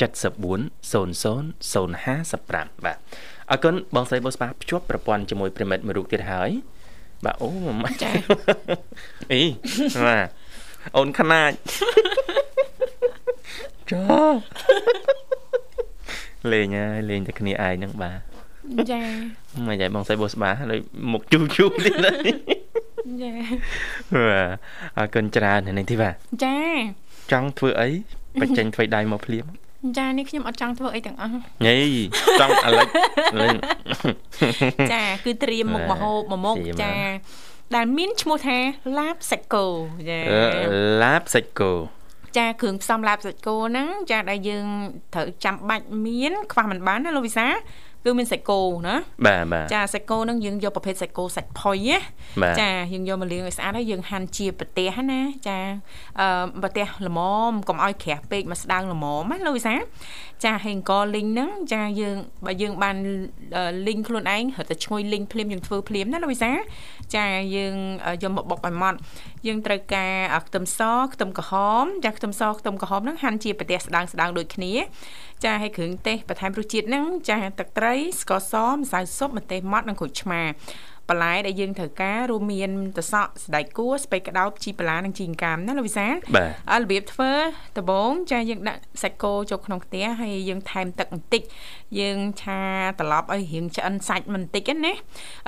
[0.00, 0.60] 74
[0.92, 2.98] 00 055បាទ
[3.50, 6.50] អរគុណបងស្រីបុស្បាភ្ជាប់ប្រព័ន្ធជាមួយប្រិមិត្តមួយរូបទៀតហើយ
[7.24, 7.48] បាទអូ
[7.82, 8.10] ម៉ាចា
[9.32, 9.42] អី
[10.06, 10.28] បាទ
[10.96, 11.52] អូនខ្នាច
[13.90, 14.02] ចា
[16.52, 18.20] លេងហើយលេងតែគ្នាឯងហ្នឹងបាទ
[18.92, 19.02] ចា
[19.66, 20.80] មិនយ៉ាងបងស្រីបុស្បាហើយ
[21.12, 22.28] មុខជូជូទៀតហើយ
[23.22, 24.56] ចាបាទ
[24.98, 26.58] អរគុណច្រើននៅនេះទីបាទចា
[27.32, 27.88] ចង់ធ្វើអី
[28.40, 29.46] បញ្ចេញធ្វើដៃមកភ្លាម
[29.98, 31.32] ចានេះខ្ញុំអត់ចង់ធ្វើអីទាំងអស់
[31.66, 31.78] ញ៉ៃ
[32.40, 32.88] ចង់អាឡិច
[33.40, 33.56] លេង
[34.92, 36.94] ចាគឺត្រៀមមុខបាទមហូបមួយមុខត្រៀមចា
[37.76, 38.58] ដែលមានឈ្មោះថា
[38.98, 39.66] ឡាបសាច់គោ
[40.10, 41.72] ចាអឺឡាបសាច់គោ
[42.38, 44.66] ចាគ្រឿងផ្សំឡាបសាច់គោហ្នឹងចាដែលយើង
[45.14, 47.46] ត្រូវចាំបាច់មានខ្វះមិនបានណាលោកវិសា
[48.04, 51.98] គឺមានសាច់គោណាបាទបាទចាសាច់គោហ្នឹងយើងយកប្រភេទសាច់គោសាច់ផុយណា
[52.42, 55.58] បាទចាយើងយកមកលាងឲ្យស្អាតហើយយើងហាន់ជាប្រទេសណាចា
[56.20, 56.26] អឺ
[56.62, 57.18] ប្រទេសល្ម
[57.50, 59.74] មកុំឲ្យក្រាស់ពេកមកស្ដើងល្មមណាលោកវិសា
[60.44, 62.96] ចាហើយអង្គលីងហ្នឹងចាយើងបើយើងបាន
[63.56, 66.50] អឺលីងខ្លួនឯងរត់តែឈ្ងុយលីងភ្លាមយើងធ្វើភ្លាមណាលោកវិសា
[67.16, 67.74] ចាយើង
[68.06, 68.98] អឺយកមកបុកឲ្យម៉ត់
[69.46, 70.80] យើងត្រូវការអឺខ្ទឹមស
[71.12, 74.72] ខ្ទឹមក្រហមចាខ្ទឹមសខ្ទឹមក្រហមហ្នឹងហាន់ជាប្រទេសស្ដើងស្ដើងដូចគ្នា
[75.44, 80.42] ចាហើយគ្រឿងទេសបន្ថែមរសជាតិហ្នឹងចាទឹកត្រីស្ករសម្សៅស៊ុបម្ទេសម៉ត់និងក្រូចឆ្មា
[81.10, 87.32] បន្លែដែលយើងត្រូវការរួមមានតសក់ស្បែកគួរស្ពៃក្តោបជីបន្លានិងជីអង្កាមណាលោកវិសាលបាទអើរបៀបធ្វើ
[87.78, 91.42] ដំបូងចាយើងដាក់សាច់គោចូលក្នុងខ្ទះហើយយើងថែមទឹកបន្តិច
[91.98, 92.60] យើងឆា
[92.98, 94.92] ត្រឡប់ឲ្យរាងឆ្អិនសាច់បន្តិចណា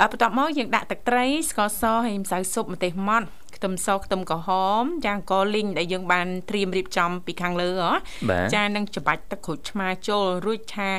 [0.00, 3.26] អើបន្ទាប់មកយើងដាក់ទឹកត្រីស្ករសហើយម្សៅស៊ុបម្ទេសម៉ត់
[3.62, 4.48] ខ្ទឹមសខ្ទឹមក្រហ
[4.80, 7.90] មចាអង្ករលីងដែលយើងបានត្រៀមរៀបចំពីខាងលើហ៎
[8.30, 10.90] បាទចានឹងច្បាច់ទឹកក្រូចឆ្មាចូលរួចឆា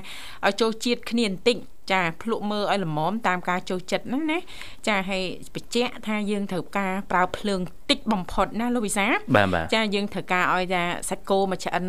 [0.46, 1.58] ឲ្យចូលជាតិគ្នាបន្តិច
[1.92, 4.40] ចាភ្លក់មើលឲ្យល្មមតាមការចូលចិត្តហ្នឹងណា
[4.88, 5.24] ចាហើយ
[5.56, 11.86] បញ្ជាក់ថាយើងត្រូវការប្រើភ្លើងតិចបំផុតណាលោកវិសាបាទបាទចាយើងត្រូវការឲ្យថាសាច់គោមកឆ្អិន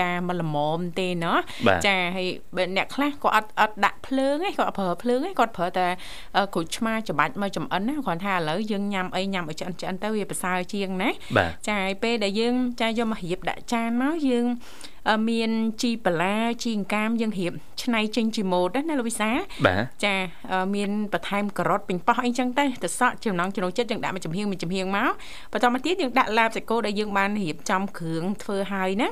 [0.00, 5.86] ចាមកល្មមទេណោះបាទចាហើយបើអ្នកខ្លះក៏អត់អត់ដាក់ភ្លើងឯងគាត់អត់ប្រើភ្លើងឯងគាត់ប្រើតែ
[6.36, 14.46] អឺក្រូចឆ្មាច្បាច់មកចំអិនណាគ្រាន់ថាឥឡូវយើងញ៉ាំអីញ៉ាំឲ្យឆ្អិនឆ្អិនទៅវាប្រសើរជាងណាបាទចាហើយពេលដែលយើងចាយកមករៀបដាក់ចានមកយើង
[15.08, 15.50] អឺមាន
[15.82, 19.30] ជីបន្លាជីអង្កាមយើងរៀបឆ្នៃចេញជាម៉ូតណាលោកវិសា
[19.66, 20.14] បាទចា
[20.52, 25.12] អឺមានបន្ថែមការ៉ុតពេញប៉ោះអីចឹងទៅទៅសក់ចំណងចំណូលចិត្តយើងដាក់មួយចំហៀងមួយចំហៀងមក
[25.52, 29.08] បន្តមកទៀតយើងដាក់ឡាបសាច់គោដែលយើងបានរៀបចំគ្រឿងធ្វើហើយណា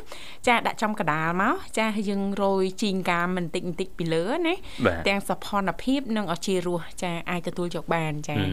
[0.49, 4.55] ចាដាក់ចំកដាលមកចាហើយយើងរោយជីអង្កាមបន្តិចបន្តិចពីលើណា
[4.87, 8.49] បាទទាំងសោភ័ណភាពនិងអជារសចាអាចទទួលយកបានចាអឺ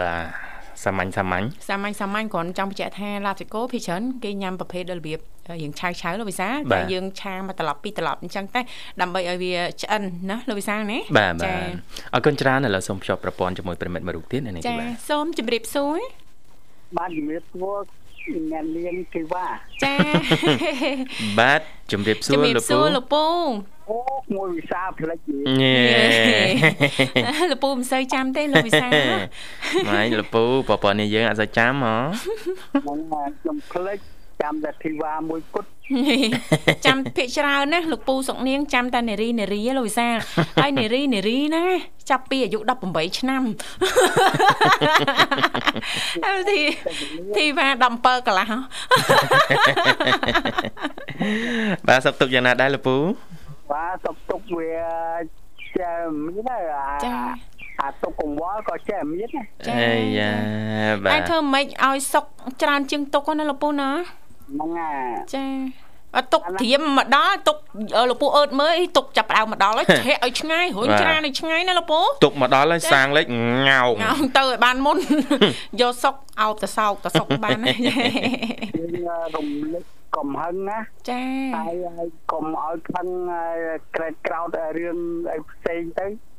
[0.00, 5.18] បាទសាមញ្ញសាមញ្ញសាមញ្ញសាមញ្ញគ្រាន់ចង់បញ្ជាក់ថាឡាបសាច់គោភាគច្រើនគេញ៉ាំប្រភេទរបៀប
[5.60, 8.60] រៀងឆៅឆៅលោកវិសាបាទតែយើងឆាមកត្រឡប់ពីត្រឡប់អញ្ចឹងតែ
[9.00, 11.52] ដើម្បីឲ្យវាឆ្អិនណាលោកវិសាណាបាទបាទចា
[12.14, 15.98] អរគុណច្រើនឥឡូវសូមភ្ជាប់ប្រព័ន្ធជាមួយប្រិមិត្តមួយរូបទៀតនៅនេះចាបាទសូមជម្រាបសួរ
[16.96, 17.78] បានជំរាបសួរ
[18.50, 19.46] អ្នកនាងគេវ៉ា
[19.84, 19.94] ចា
[21.38, 21.60] បាទ
[21.92, 23.26] ជំរាបសួជំររាបលោកសួពូរលោកពូ
[23.90, 23.98] អូ
[24.36, 28.88] មួយវិសាផ្លេចនិយាយញ៉េលោកពូមិនសូវចាំទេលោកវិសា
[29.88, 31.96] ម៉ៃលោកពូប្រព័ន្ធនេះយើងអត់សូវចាំហ៎
[32.82, 33.98] ហ្នឹងហើយខ្ញុំផ្លេច
[34.42, 35.68] ចាំតែធីវ៉ាមួយគត់
[36.86, 40.08] ចាំភាកច្រើនណាលោកពូសុកនាងចាំតែនារីនារីលោកវិសា
[40.62, 41.64] ហើយនារីនារីណា
[42.10, 43.42] ចាប់ពីអាយុ18ឆ្នាំ
[46.24, 46.58] ហើយទី
[47.36, 47.68] ទីវ៉ា
[47.98, 48.58] 17កន្លះហ៎
[51.86, 52.96] បាទសុខទុក្ខយ៉ាងណាដែរលោកពូ
[53.72, 54.72] បាទសុកទុកវា
[55.78, 57.16] ចេះមានហើយអាចា
[57.80, 60.32] អាទុកកង្វល់ក៏ចេះមានដែរចាអីយ៉ា
[61.02, 62.24] បាអាចទធ្វើម៉េចឲ្យសុក
[62.62, 63.90] ច្រើនជាងទុកហ្នឹងណាលោកពូណា
[64.50, 65.46] ហ្នឹងហើយចា
[66.16, 67.56] អត់ទុកធៀមមកដល់ទុក
[67.96, 73.26] អឺលោកពូអឺតមើលអីទុកចាប់ផ្ដើមមកដល់ហើយឆែកឲ្យឆ្ងាយរុញច្រានឲ្យឆ្ងាយណាលោកពូទុកមកដល់ហើយសាងលេខ
[73.68, 74.98] ងោងងោងទៅឲ្យបានមុន
[75.80, 77.94] យកសុកអោបទៅសោកទៅសុកបានណាយើ
[78.88, 78.90] ង
[79.36, 79.84] រំលឹក
[80.16, 80.78] កំហឹងណា
[81.10, 81.22] ចា
[81.56, 83.08] ហើយហើយកុំឲ្យខឹង
[83.94, 84.98] ក្រេតក្រោតរឿង
[85.32, 86.35] អីផ្សេងទៅអឺ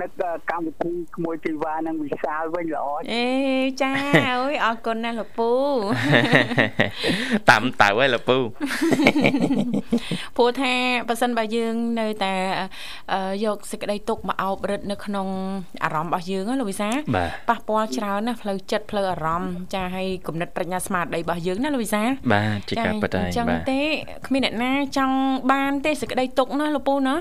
[0.00, 0.10] នឹក
[0.50, 3.28] កម្មវិធីក្មួយធីវ៉ានិងវិសាលវិញល្អអេ
[3.82, 3.92] ចា
[4.30, 5.50] អើយអរគុណណាស់លោកពូ
[7.50, 8.36] តាមតៅហើយលោកពូ
[10.36, 10.72] ព្រោះថា
[11.08, 12.34] បើសិនបើយើងនៅតែ
[13.12, 15.28] អឺយកសេចក្តីទុកមកអោបរឹតនៅក្នុង
[15.84, 22.02] អារម្មណ៍របស់យើងណាលោកវិសាបាទប៉ះពាល់ច្រើនណាស់ផ្លូវចិត្តផ្លូវអារម្មណ៍ចាឲ្យគំនិតប្រាជ្ញាស្មារតីរបស់យើងណាលោកវិសា
[22.32, 23.82] បាទជាការពិតហើយអញ្ចឹងបាទទេ
[24.26, 25.16] គ្មានអ្នកណាចង់
[25.52, 27.16] បានទេសេចក្តីទុកណាលោកពូណា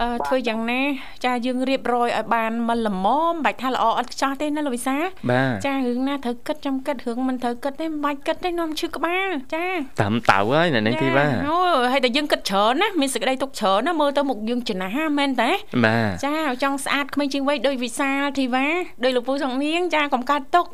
[0.00, 0.80] អឺធ្វើយ៉ាងណា
[1.24, 4.96] ចាយើងរៀបរយឲ្យបានមកល្មមបាច់ថាល្អឥតខ្ចោះទេណាលោកវិសា
[5.30, 9.66] បាទចារឿងណាត្រូវគិតចាំគិតរឿងមិនត្រូវគិតទេមិនបាច់គិតទេនាំឈឺក្បាលចា
[10.00, 11.56] តាមតៅហើយនៅនេះទីបាទអូ
[11.92, 15.50] ហើយតែយើងគិតច្រើនណាមានសេចក្តីទុកច្រើនណាមើលទៅមុខយើងចំណាស់ណាមែនតើ
[15.84, 18.66] បាទចាឲ្យចង់ស្អាតក្មេងជាងវ័យដោយវិសាលធីវ៉ា
[19.04, 20.66] ដោយលោកពូសងនាងចាកុំកើតទុក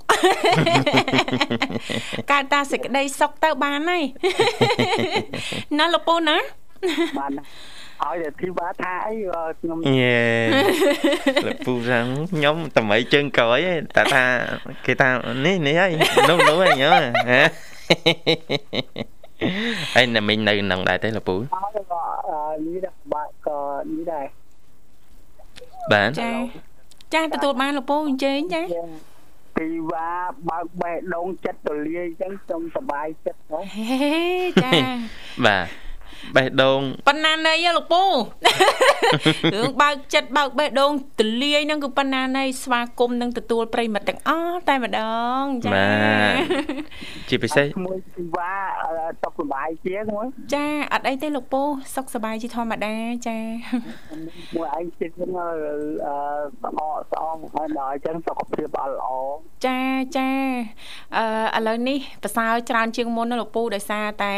[2.30, 4.02] កើតតាសេចក្តីសុខទៅបានហើយ
[5.78, 6.36] ណាលោកពូណា
[7.18, 7.42] បានណា
[8.04, 10.20] ឲ្យតែធីវ៉ាថាអីក៏ខ្ញុំញ៉េ
[11.46, 14.24] លោកពូ rằng ខ្ញុំតម្រៃជើងក្រោយឯងតែថា
[14.87, 15.08] គេថា
[15.46, 15.90] នេះនេះហើយ
[16.30, 16.90] នោះនោះហើយញ៉ើ
[19.94, 21.42] ហើយណាមិញនៅនឹងដែរទេលោកពូឲ្យ
[21.92, 23.58] ក៏អឺនេះដែរបាក់ក៏
[23.90, 24.26] នេះដែរ
[25.92, 26.30] បាទចា
[27.14, 28.62] ចាទទួលបានលោកពូអញ្ជើញចា
[29.58, 30.08] ធីវ៉ា
[30.48, 33.98] បើកបេះដូងចិត្តទលាយអញ្ចឹងខ្ញុំសប្បាយចិត្តហ៎ហេ
[34.64, 34.70] ចា
[35.46, 35.88] បាទ
[36.37, 38.02] បេះដូងប៉ុណ្ណាណីហ៎លោកពូ
[39.54, 45.00] រឿងបើកចិត្តបើកបេះដូងទលាយហ្នឹងគឺប៉ុណ្ណាណីស្វាគមន៍នឹងទទួលប្រិមិត្តទាំងអស់តែម្ដ
[45.40, 45.90] ងចាបា
[46.31, 46.35] ទ
[47.28, 48.90] ជាពិសេសមួយពីវ៉ាអឺ
[49.22, 51.62] សុខសប្បាយជាងមួយចាអត់អីទេលោកពូ
[51.96, 52.94] សុខសប្បាយជាធម្មតា
[53.28, 53.38] ចា
[54.57, 55.52] មួយឯងចិត្តហ្នឹងអឺ
[56.07, 56.14] អឺ
[56.62, 59.11] ស្អកស្អងហើយដល់អញ្ចឹងសុខភាពអត់ល្អ
[59.66, 59.81] ចា
[60.16, 60.31] ចា
[61.16, 64.35] អឺឥឡូវនេះប្រសើរច្រើនជាងមុនណាលោកពូដោយសារតែ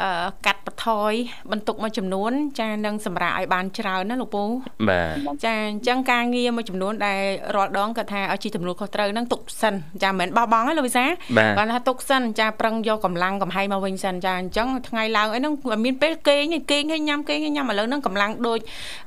[0.00, 1.07] អឺកាត់បន្ថយ
[1.52, 4.44] បន្ទុកមួយចំនួន ចានឹងសម្រាប់ឲ្យបានច្រើនណាលោកពូ
[4.88, 5.02] បា
[5.34, 7.20] ទចាអញ្ចឹងការងារមួយចំនួនដែល
[7.54, 11.04] រាល់ដងគាត់ថាឲ្យជីទំនួលខុសត្រូវហ្នឹងទុកសិនចាមិនមែនបោះបង់ទេលោកវិសា
[11.38, 18.58] បាទគាត់ថាទុកសិនចាប្រឹងយកកម្លាំងកំហែងមកវិញសិនចាអញ្ចឹងថ្ងៃឡើងអីហ្នឹងអត់មានពេលគេងទេគេងឲ្យញ៉ាំគេងឲ្យញ៉ាំឥឡូវហ្នឹងកម្លាំងដូច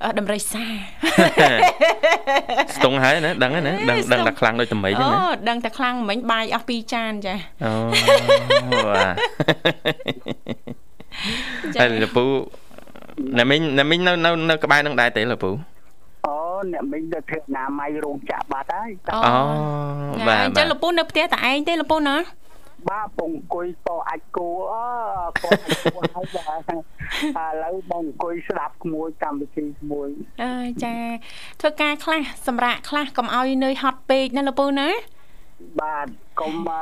[0.04, 0.64] អឺដំរីសា
[2.76, 7.36] ស្ទង់ហើយណាដឹងហើយណាដឹងដឹងតែខ្លាំងដូចតមីចឹងអូណាដឹងតែខ្លាំងមិញបាយអស់ពីរចានចា
[7.66, 7.74] អូ
[8.88, 10.61] បាទ
[11.82, 12.26] ហើយលពូ
[13.40, 15.52] ណាមីងណាមីងនៅនៅនៅក្បែរនឹងដែរទេលពូ
[16.26, 16.36] អូ
[16.72, 19.36] អ្នកមិញទៅធ្វើអនាម័យរោងចក្របាត់ហើយអូអូ
[20.20, 22.16] ចាបាទអញ្បាចឹទងលោកពូនៅផ្ទះតែឯងទេលោកពូណា
[22.90, 24.86] បាទពងអង្គុយតអាចគូអើ
[25.44, 25.62] គាត់
[25.94, 30.10] គួរហើយបាទឥឡូវបងអង្គុយស្ដាប់ក្មួយកម្មវិធីក្មួយ
[30.44, 30.54] អើ
[30.84, 30.96] ចា
[31.60, 34.90] ធ្វើការខ្លះសម្រាប់ខ្លះកុំឲ្យនឿយហត់ពេកណាលោកពូណា
[35.82, 36.08] បាទ
[36.40, 36.72] កុំអ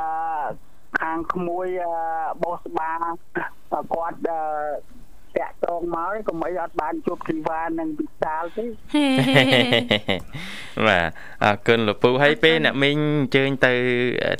[1.00, 1.94] ខាងក្មួយអឺ
[2.42, 2.90] បោះស្បា
[3.72, 4.40] គាត់អឺ
[5.38, 8.64] តាក់តងមកឯងកុំអីអត់បានជួបធីវ៉ានិងពិសាលទេ
[10.86, 11.06] បាទ
[11.44, 13.72] អរគុណលពូហើយពេលអ្នកមីងអញ្ជើញទៅ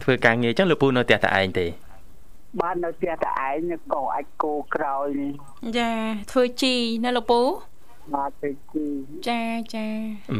[0.02, 1.66] ធ្វើការងារចឹងលពូនៅផ្ទះតែឯងទេ
[2.60, 5.32] បាននៅផ្ទះតែឯងក៏អាចគោក្រោយនេះ
[5.78, 5.90] ចា
[6.32, 7.40] ធ្វើជីណាលោកពូ
[8.14, 8.84] បាទទៅគូ
[9.28, 9.42] ចា
[9.74, 9.86] ចា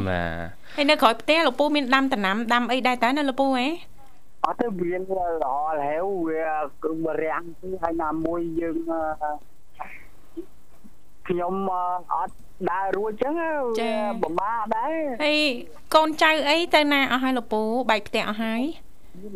[0.07, 3.67] បាទហើយនៅក្រោយផ្ទះលោកពូមានដាំដំណាំដាំអីដែរតើណាលោកពូហ៎
[4.45, 6.45] អត់ទៅវាល្អរហែវវា
[6.83, 6.91] គឺ
[7.23, 9.31] រាំងទីហើយណាមួយយើងអឺ
[11.27, 12.35] ខ្ញុំអឺអត់
[12.71, 13.51] ដើររួចចឹងវា
[14.21, 15.37] ប្រមាដែរហើយ
[15.95, 18.61] កូនចៅអីទៅណាអស់ហើយលោកពូបែកផ្ទះអស់ហើយ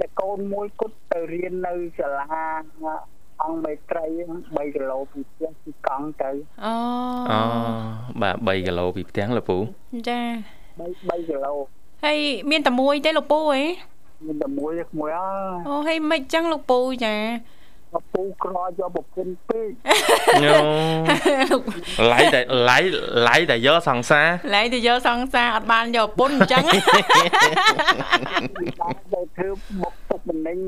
[0.02, 2.44] តែកូនមួយគត់ទៅរៀននៅសាលា
[3.44, 4.06] អង្គមេត្រី
[4.40, 6.32] 3គីឡូពីផ្ទះពីកង់ទៅ
[6.66, 6.74] អូ
[7.32, 7.42] អូ
[8.22, 9.58] បាទ3គីឡូពីផ្ទះលពូ
[10.10, 10.20] ចា
[10.80, 11.54] 3 3គីឡូ
[12.06, 12.20] ហើយ
[12.52, 13.64] មានតែមួយទេលោកពូហ៎
[14.24, 15.30] មានតែមួយក្មួយអើ
[15.68, 17.16] អូហើយមិនចឹងលោកពូចា
[17.94, 19.70] ពពូក្រយកប្រពន្ធពេក
[20.44, 20.54] ញោ
[22.12, 22.78] ឡៃតែឡៃ
[23.28, 26.64] ឡៃតែយកសង្សារឡៃទៅយកសង្សារអត់បានយកពុនអញ្ចឹង
[28.82, 29.50] បានទៅធ្វើ
[29.82, 30.60] បុកទុកបណ្ដេញ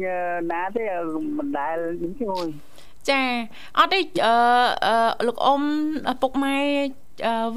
[0.51, 0.86] ណាទេ
[1.38, 2.47] មិនដែលនេះជួយ
[3.10, 3.21] ចា
[3.77, 4.36] អត់ទេអឺ
[4.86, 5.62] អឺលោកអ៊ំ
[6.12, 7.06] ឪពុកម៉ែអឺ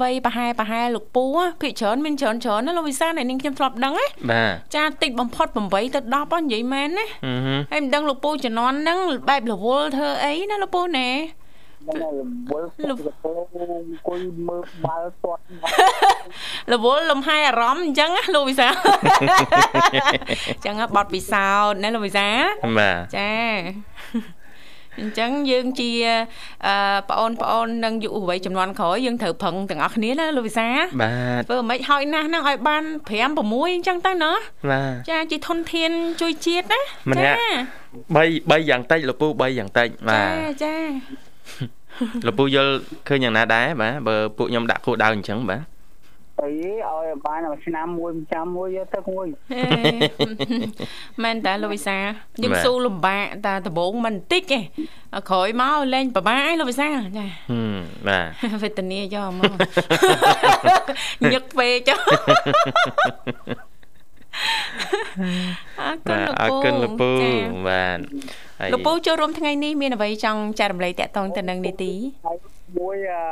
[0.01, 1.25] វ័យប្រហែលប្រហែលលោកពូ
[1.61, 8.97] ភាគច្រើនមានច្រើនច្រើនណាលោកវិសាលដែលនាងខ្ញុំធ្លាប់ដឹងណាបាទចាតិចបំផុត8ទៅ10ហ៎និយាយមែនណាអឺហឹមហើយមិនដឹងលោកពូជំនាន់ហ្នឹង
[9.29, 11.09] បែបរវល់ធ្វើអីណាលោកពូណែ
[11.87, 12.13] ហ្នឹងហើយ
[12.51, 13.31] វល់ទៅទៅ
[13.71, 15.41] អង្គុយមើលបាល់ទាត់
[16.73, 18.73] រវល់លំហែអារម្មណ៍អញ្ចឹងណាលោកវិសាល
[20.49, 22.43] អញ្ចឹងហ៎បត់ពិសោធន៍ណាលោកវិសាល
[22.79, 23.31] បាទចា
[24.99, 25.89] អញ្ចឹងយើងជា
[26.65, 26.73] អឺ
[27.09, 30.67] បងអូនបងអូននិងយុវវ័យចំនួនក្រោយយើងត្រូវប្រឹងទាំងអស់គ្នាណាលោកវិសា
[31.01, 34.31] បាទធ្វើមិនហើយណាស់ហ្នឹងឲ្យបាន5 6អញ្ចឹងទៅណា
[34.71, 37.37] បាទចាជាធនធានជួយជាតិណាម្នាក់
[38.15, 40.75] 3 3យ៉ាងតិចលពូ3យ៉ាងតិចបាចាទចា
[42.27, 42.73] លពូយល់
[43.07, 45.61] ឃើញយ៉ាងណាដែរបាទបើពួកខ្ញុំដាក់គោលដៅអញ្ចឹងបាទ
[46.43, 46.51] អី
[46.89, 49.61] ឲ្យបានមួយឆ្នាំមួយចាំមួយយកទៅមួយហេ
[51.23, 51.97] មែនតើលោកវិសា
[52.43, 54.59] យើងស៊ូលំបាកតែដំបងមិនបន្តិចទេ
[55.29, 59.53] ក្រោយមកលេងប្របាឯងលោកវិសាចាហឹមបាទវេទនាយកមក
[61.33, 61.99] ញឹកពេកចុះ
[65.81, 67.31] អរគុណបាទលោកពូអរគុណលពូចា
[67.67, 67.99] បាទ
[68.59, 71.93] ហើយលោកពូចូលរួមថ្ងៃនេះមានអ្វីចង់ចែករំលែកតាក់ទងទៅនឹងនីតិ
[72.25, 73.23] ហើយ មួយអឺ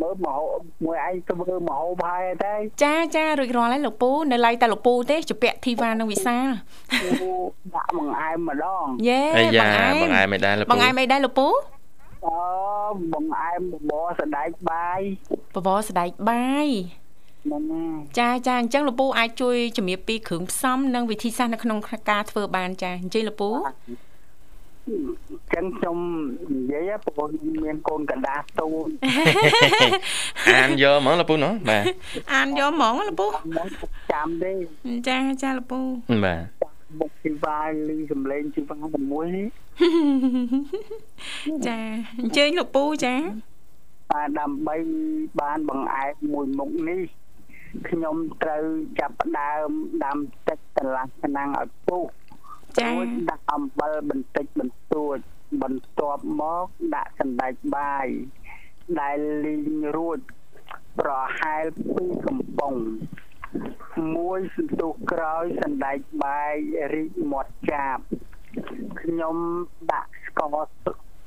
[0.00, 0.42] មើលមហោ
[0.84, 6.48] មួយឯងធ្វើមហោបាយតែចាចារួចរាល់ហើយលោកពូនៅឡៃតែលោកពូទេជពាក់ធីវ៉ានិងវិសាល
[7.74, 9.70] ដាក់បង្អែមម្ដងយេអាយ៉ា
[10.02, 11.48] បងបងឯឯងងមិនដែរលពូបងឯងមិនដែរលោកពូ
[12.26, 12.36] អឺ
[13.12, 15.00] បង្អែមបបរសដែកបាយ
[15.54, 16.68] បបរស្ដែកបាយ
[17.44, 17.84] ហ្នឹងណា
[18.18, 21.78] ចាចាអញ្ចឹងលោកពូអាចជួយជំរាបពីគ្រឿងផ្សំនិងវិធីសាស្ត្រនៅក្នុង
[22.10, 23.50] ការធ្វើបានចាអញ្ជើញលោកពូ
[25.52, 25.96] ចឹងខ្ញុំ
[26.52, 27.28] និយាយព្រោះ
[27.64, 28.88] មានកូនកណ្ដាស់ទូន
[30.56, 31.84] អានយកហ្មងលពូណោះបាទ
[32.34, 33.68] អានយកហ្មងលោកពូមក
[34.12, 34.52] ចាំទេ
[35.08, 35.80] ចាចាលោកពូ
[36.24, 36.40] បាទ
[37.00, 39.46] បុកជីវ៉ាលីសំលេងជីវ៉ាតែមួយនេះ
[41.66, 41.78] ចា
[42.20, 43.14] អញ្ជើញលោកពូចា
[44.10, 44.76] បាទដើម្បី
[45.40, 47.02] បានបង្អែមមួយមុខនេះ
[47.88, 48.64] ខ្ញុំត្រូវ
[49.00, 49.68] ចាប់ផ្ដើម
[50.04, 52.04] ដាំទឹកកន្លះឆ្នាំងឲ្យពុះ
[52.78, 55.18] ចារួចដាក់អំបិលបន្តិចបន្តួច
[55.62, 58.06] បន្ទាប់មកដាក់សណ្ដែកបាយ
[59.00, 60.18] ដែលលីងរួច
[60.98, 61.64] ប្រហែល
[61.94, 62.74] ពីកំប៉ុង
[64.16, 66.54] មួយសន្ទុះក្រោយសណ្ដែកបាយ
[66.94, 67.98] រីកមាត់ចាប
[69.00, 69.36] ខ្ញុំ
[69.92, 70.56] ដាក់ស្ករ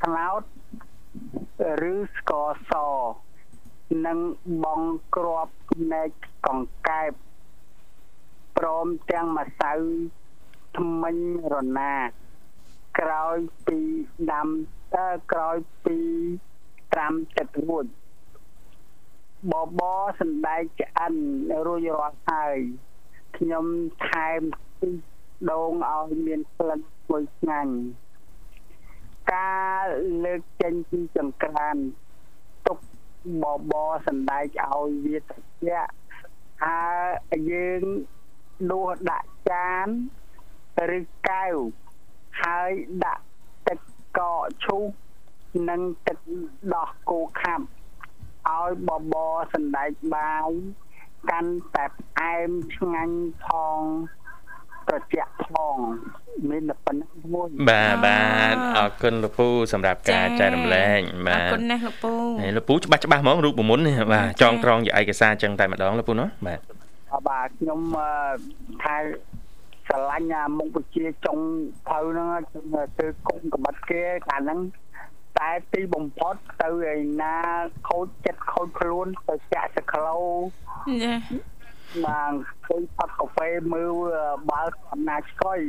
[0.04, 0.44] ត្នោត
[1.92, 2.74] ឬស្ករស
[4.06, 4.20] និង
[4.64, 4.82] បង
[5.16, 6.10] ក្របភ្នែក
[6.48, 7.12] កង្កែប
[8.58, 9.74] ព្រមទាំងម្សៅ
[10.76, 11.18] ថ្មិញ
[11.54, 11.94] រណា
[13.00, 13.80] ក្រោយពី
[14.32, 14.48] ដាំ
[14.96, 15.98] តើក្រោយពី
[16.94, 17.86] ត្រាំទឹករួច
[19.52, 21.16] បបរសណ្ដែកឆ្អិន
[21.66, 22.58] រួចរាល់ហើយ
[23.38, 23.66] ខ្ញុំ
[24.08, 24.94] ថែមខ្ទិះ
[25.52, 27.74] ដូងឲ្យមានក្លិនឈ្ងុយឆ្ងាញ់
[29.34, 29.84] ការ
[30.24, 31.76] លើកចេញពីចង្ក្រាន
[32.68, 32.80] ទុក
[33.44, 35.92] បបរសណ្ដែកឲ្យវាត្រជាក់
[36.66, 36.86] ហើ
[37.34, 37.82] យយើង
[38.72, 39.88] ដួសដាក់ចាន
[40.98, 41.00] ឬ
[41.30, 41.56] កែវ
[42.44, 42.72] ហើយ
[43.06, 43.24] ដាក់
[43.68, 43.80] ទឹក
[44.18, 44.84] កកឈូស
[45.70, 46.18] និងទឹក
[46.74, 47.66] ដោះគោខាប់
[48.50, 50.50] ឲ្យបបរសណ្ដែកបាយ
[51.32, 53.48] កាន់តែផ្អែមឆ្ងាញ់ផ
[53.80, 53.82] ង
[54.88, 55.78] ត្រជាក់ផង
[56.50, 58.24] មានតែប៉ុណ្្នឹងមួយបាទបា
[58.54, 66.60] ទអរគុណលោកពូសម្រាប់ការចែករំលែកបាអរទគុណណាស់លោកពូហើយលោកពូច្បាស់ច្បាស់ហ្មងរូបមន្តនេះបាទចងត្រង់ជាឯកសារចឹងតែម្ដងលោកពូណាបាទ
[67.14, 68.10] អបាទខ្ញុំអឺ
[68.84, 68.96] ថា
[69.88, 71.40] ស្រឡាញ់អាមុខវិជ្ជាចុង
[71.88, 72.66] ភៅហ្នឹងខ្ញុំ
[73.00, 74.60] ទៅគុំកំបិតគេកាលហ្នឹង
[75.38, 77.36] តែទីបំផុតទៅឯណា
[77.90, 80.20] ខូចចិត្តខូចខ្លួនទៅចាក់សក្លោ
[81.04, 81.14] ចា
[82.06, 82.32] បាន
[82.66, 83.94] ឃើញផឹកកាហ្វេមើល
[84.50, 85.60] បាល់អំណាចស្កុយ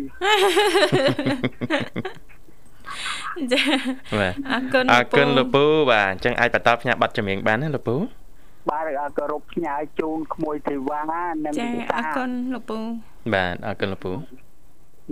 [3.52, 3.62] ចា
[4.18, 7.96] បាទអរគុណអរគុណលោកពូបាទអញ្ចឹងអាចបន្តផ្ញើប័ណ្ណចម្រៀងបានណាលោកពូ
[8.70, 8.82] បាទ
[9.18, 11.00] គោរពផ្ញើជូនក្មួយទេវ៉ា
[11.44, 12.78] និងចាវិអសារគុណលោកពូ
[13.34, 14.12] បាទអរគុណលោកពូ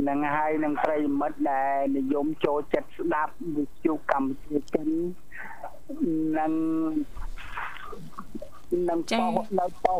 [0.08, 4.88] នឹងហើយនឹងប្រិយមិត្តដែលនិយមចូលចិត្តស្ដាប់វិទ្យុកម្ពុជាចិន
[6.38, 6.52] នឹង
[8.88, 9.98] នឹងចា៎ប៉ុសនៅប៉ុស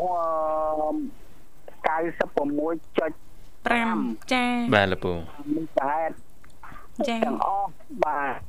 [1.85, 3.13] 96.5
[3.67, 4.45] 5ចា
[4.75, 5.11] បាទលោកពូ
[5.55, 5.95] នេះតែ
[7.09, 7.69] ចាទាំងអស់
[8.05, 8.39] បាទ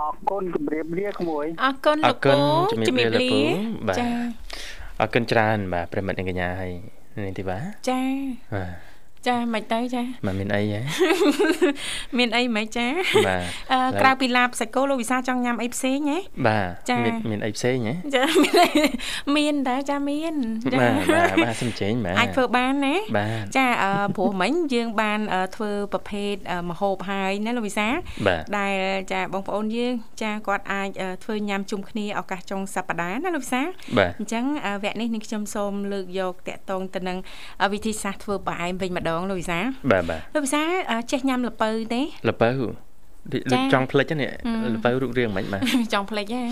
[0.00, 2.40] អរគុណជម្រាបលាក្មួយអរគុណអលោរកគុពូណ
[2.72, 3.40] ជំរាបលាលោកពូ
[3.88, 4.08] បាទចា
[5.00, 6.72] អរគុណច្រើនបាទប្រិមិត្តនិងកញ្ញាហើយ
[7.26, 8.00] នេះទីបាទចា
[8.54, 8.91] បាទ
[9.28, 10.80] ចាមិនទៅចាមិនមានអីហ៎
[12.18, 12.86] មានអីមិនចា
[13.26, 13.42] បាទ
[13.72, 18.68] អឺក្រៅពីឡាបសាច់គោលោកវិសាចង់ញ៉ាំអីផ្សេងហ៎បាទចា៎មានមានអីផ្សេងហ៎ចាមានអី
[19.36, 20.34] មានដែរចាមាន
[20.72, 27.88] ចាបាទបាទបាទសំចេញបាទអាចធ្វើបានណាបាទចាអឺព្រោះមិញយើងបានអឺធ្វើប្រភេទអឺម្ហូបហើយណាលោកវិសា
[28.26, 28.74] បាទដែល
[29.12, 33.62] ចាបងប្អូនយើងចាគាត់អាចអឺធ្វើញ៉ាំជុំគ្នាឱកាសចុងសប្តាហ៍ណាលោកវិសា
[33.98, 37.18] បាទអញ្ចឹងអឺវគ្គនេះនេះខ្ញុំសូមលើកយកតកតងទៅនឹង
[37.62, 39.58] អឺវិធីសាស្ត្រធ្វើបង្អែមវិញម្ដងលោកវិសា
[39.92, 42.48] បាទបាទលោកវិសាអឺចេះញ៉ាំល្ពៅទេលពៅ
[43.30, 44.30] ដូចចា៎ដូចចង់ផ្លិចហ្នឹងនេះ
[44.64, 45.62] អឺលពៅរូបរាងមិនបាទ
[45.92, 46.42] ចង់ភ្លេចហ៎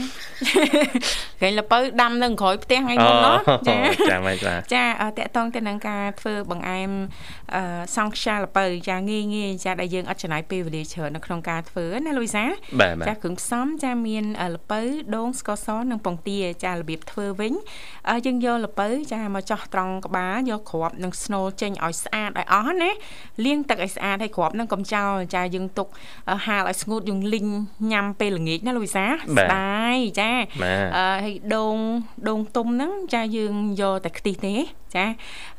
[1.41, 3.77] ឃើញល្ពៅដាំនៅក្រោយផ្ទះថ្ងៃមុននោះចា
[4.11, 6.91] ចាមិនបាទចាអឺតកតងទៅនឹងការធ្វើបង្អែម
[7.55, 7.63] អឺ
[7.97, 12.45] សង់ខ្យាល្ពៅចាងាយងាយចាដែលយើងអត់ចំណាយពេលវេលាច្រើននៅក្នុងការធ្វើណាលូវីសា
[12.81, 14.81] បាទបាទចាគ្រឿងផ្សំចាមានអឺល្ពៅ
[15.17, 17.53] ដូងស្ករសនិងពងទាចារបៀបធ្វើវិញ
[18.11, 22.91] អឺយើងយកល្ពៅចាមកចោះត្រង់ក្បាលយកគ្រាប់និងស្នូលចេញឲ្យស្អាតឲ្យអស់ណា
[23.45, 25.89] លាងទឹកឲ្យស្អាតហើយគ្រាប់នឹងកុំចោលចាយើងទុក
[26.31, 27.47] អឺហាលឲ្យស្ងួតយើងលីង
[27.93, 30.31] ញ៉ាំពេលល្ងាចណាលូវីសាស្ដាយចា
[30.63, 31.77] បាទអឺហើយដូង
[32.29, 34.55] ដូងទុំហ្នឹងចាយើងយកតែខ្ទិះទេ
[34.97, 35.05] ចា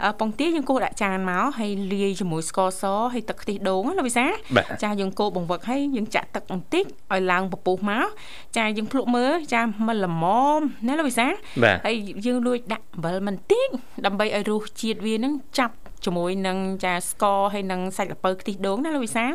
[0.03, 2.83] អឺពងទាយើងគោះដាក់ចានមកហើយលាយជាមួយស្ករស
[3.13, 4.25] ហើយទឹកខ្ទិះដូងណាលោកវិសា
[4.55, 8.07] បាទចាយើងកូរបង្វឹកហើយយើងចាក់ទឹកបន្តិចឲ្យឡើងពពុះមក
[8.57, 10.23] ចាយើងភ្លក់មើលចាមិនល្ម
[10.57, 11.27] មណាលោកវិសា
[11.63, 11.95] បាទហើយ
[12.25, 13.67] យើងលួចដាក់អំបិលបន្តិច
[14.05, 15.75] ដើម្បីឲ្យរសជាតិវានឹងចាប់
[16.05, 19.25] ជាមួយនឹងចាស្ករហើយនឹងសាច់ល្ពៅខ្ទិះដូងណាលោកវិសា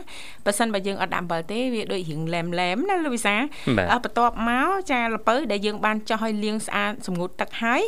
[0.44, 3.34] បើសិនបើយើងអត់ដាក់អំបិលទេវាដូចរៀងឡែមឡែមណាលោកវិសា
[3.76, 7.82] បាទអឺបន្ទាប់មកចាល្ពៅដែលយើងបានចោះឲ្យលាងស្អាតសម្ងួតទឹកហើយ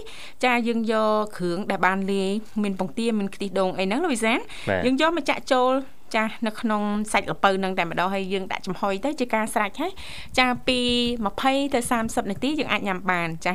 [0.44, 2.30] ចាយើងយកគ្រឿងដែលបានលាយ
[2.62, 5.72] មានពងទាមានខ្ទិះដូងអីហ្នឹងលោកវិសាបាទយើងយកមកចាក់ចូល
[6.14, 6.82] ចានៅក្នុង
[7.12, 9.92] សាច់ល្ពៅហ្នឹងតែម្ដងហើយយើងដាក់ចំហុយទៅជាការស្រេចហើយ
[10.38, 10.78] ចាពី
[11.26, 13.54] 20ទៅ30នាទីយើងអាចញ៉ាំបានចា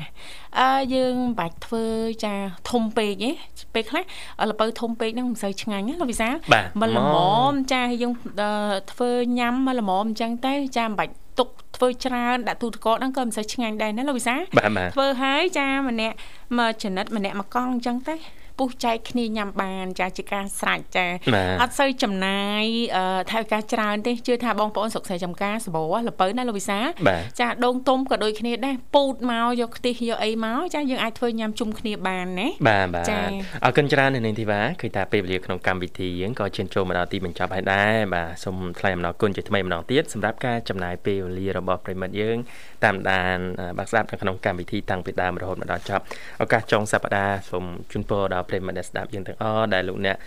[0.60, 1.86] អឺយើងមិនបាច់ធ្វើ
[2.26, 2.34] ចា
[2.72, 3.32] ធំពេកទេ
[3.74, 4.04] ពេលខ្លះ
[4.52, 8.52] ល្ពៅធំពេកហ្នឹងមិនសូវឆ្ងាញ់ណាលោកវិសាបាទមិនល្មហ្មងមចាហើយយើងអឺ
[8.92, 16.16] ធ្វើញ៉ាំមកល្មមអញ្ចឹងទៅចាមិនបាច់ទុកធ្វើច្រើនដាក់ទូទឹកកកហ្នឹងក៏មិនសូវឆ្ងាញ់ដែរណាលោកវិសាបាទបាទធ្វើហើយចាម្នាក់
[16.60, 18.16] មកចនិតម្នាក់មកកង់អញ្ចឹងទៅ
[18.60, 22.64] ពុះចែកគ្នាញ៉ាំបានចាជាការស្រេចចាបាទអត់សូវចំណាយ
[22.96, 33.26] អឺថវិកាច្រើនទេជឿថាបងប្អូនស្រុកស្រែចំការសបោលពៅណាលោកវិសាបាទចាដូងទុំក៏ដូចគ្នាដែរពូតមកយកខ្ទិះយកអីមកចាយើងអាចធ្វើញ៉ាំជុំគ្នាបានណាបាទបាទចា៎
[33.64, 42.38] អរគុណច្រើននៅនាងធីវ៉ាឃើញថាពេលវេលាក្នុងកម្មវិធីយើងក៏ឈានចូលមកដល់ទីបញ្ចប់ហើយដែរបាទសូមថ្លែងអំណរគុណជាថ្មីម្ដងទៀតសម្រាប់ការចំណាយពេលវេលារបស់ប្រិមិត្តយើង
[42.86, 46.04] តាមដានអឺបាក់ស្ដាប់នៅក្នុងកម្មវិធីតាំងពីដើមរហូតមកដល់ចប់
[46.42, 50.18] ឱកាសចុងសប្ដាហ៍សូមជូនពរដល់ប្រិមិត្តដែលស្ដាប់យើងទាំងអស់ដែលលោកអ្នក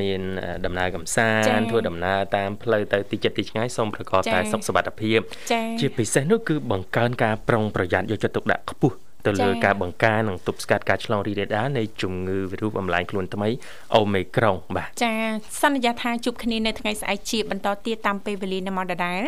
[0.00, 5.18] មានអឺដំណើរកំសាចា៎ន្តធ្វើដំណើរតាមផ្លូវទៅទីចិត្តទីឆ្ងាយសូមប្រកបចា៎តែសុខសុវត្ថិភាព
[5.52, 8.96] ចា៎ជាពិសេសនោះគឺបង្កើនការប្រុងប្រយ័ត្នយកចិត្តទុកដាក់ខ្ពស់
[9.26, 13.48] ទៅលើចា៎ការបង្ការនិងទប់ស្កាត់ការឆ្លងរីករាលដាលនៃជំងឺវីរុសបំលែងខ្លួនថ្មី
[13.96, 15.14] អូមេក្រុងបាទចា
[15.62, 19.22] សន្យាថាជួបគ្នានៅថ្ងៃស្អែកជាបន្តទៀតតាមពេលវេលានៅម៉ោងដដែល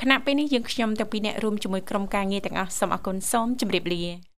[0.00, 4.04] គណៈពេលនេះយើងខ្ញុំទាំងពីរអ្នករួមជាមួយក្រុមការងារទាំងអស់សូមអរគុណសូមជម្រាបលា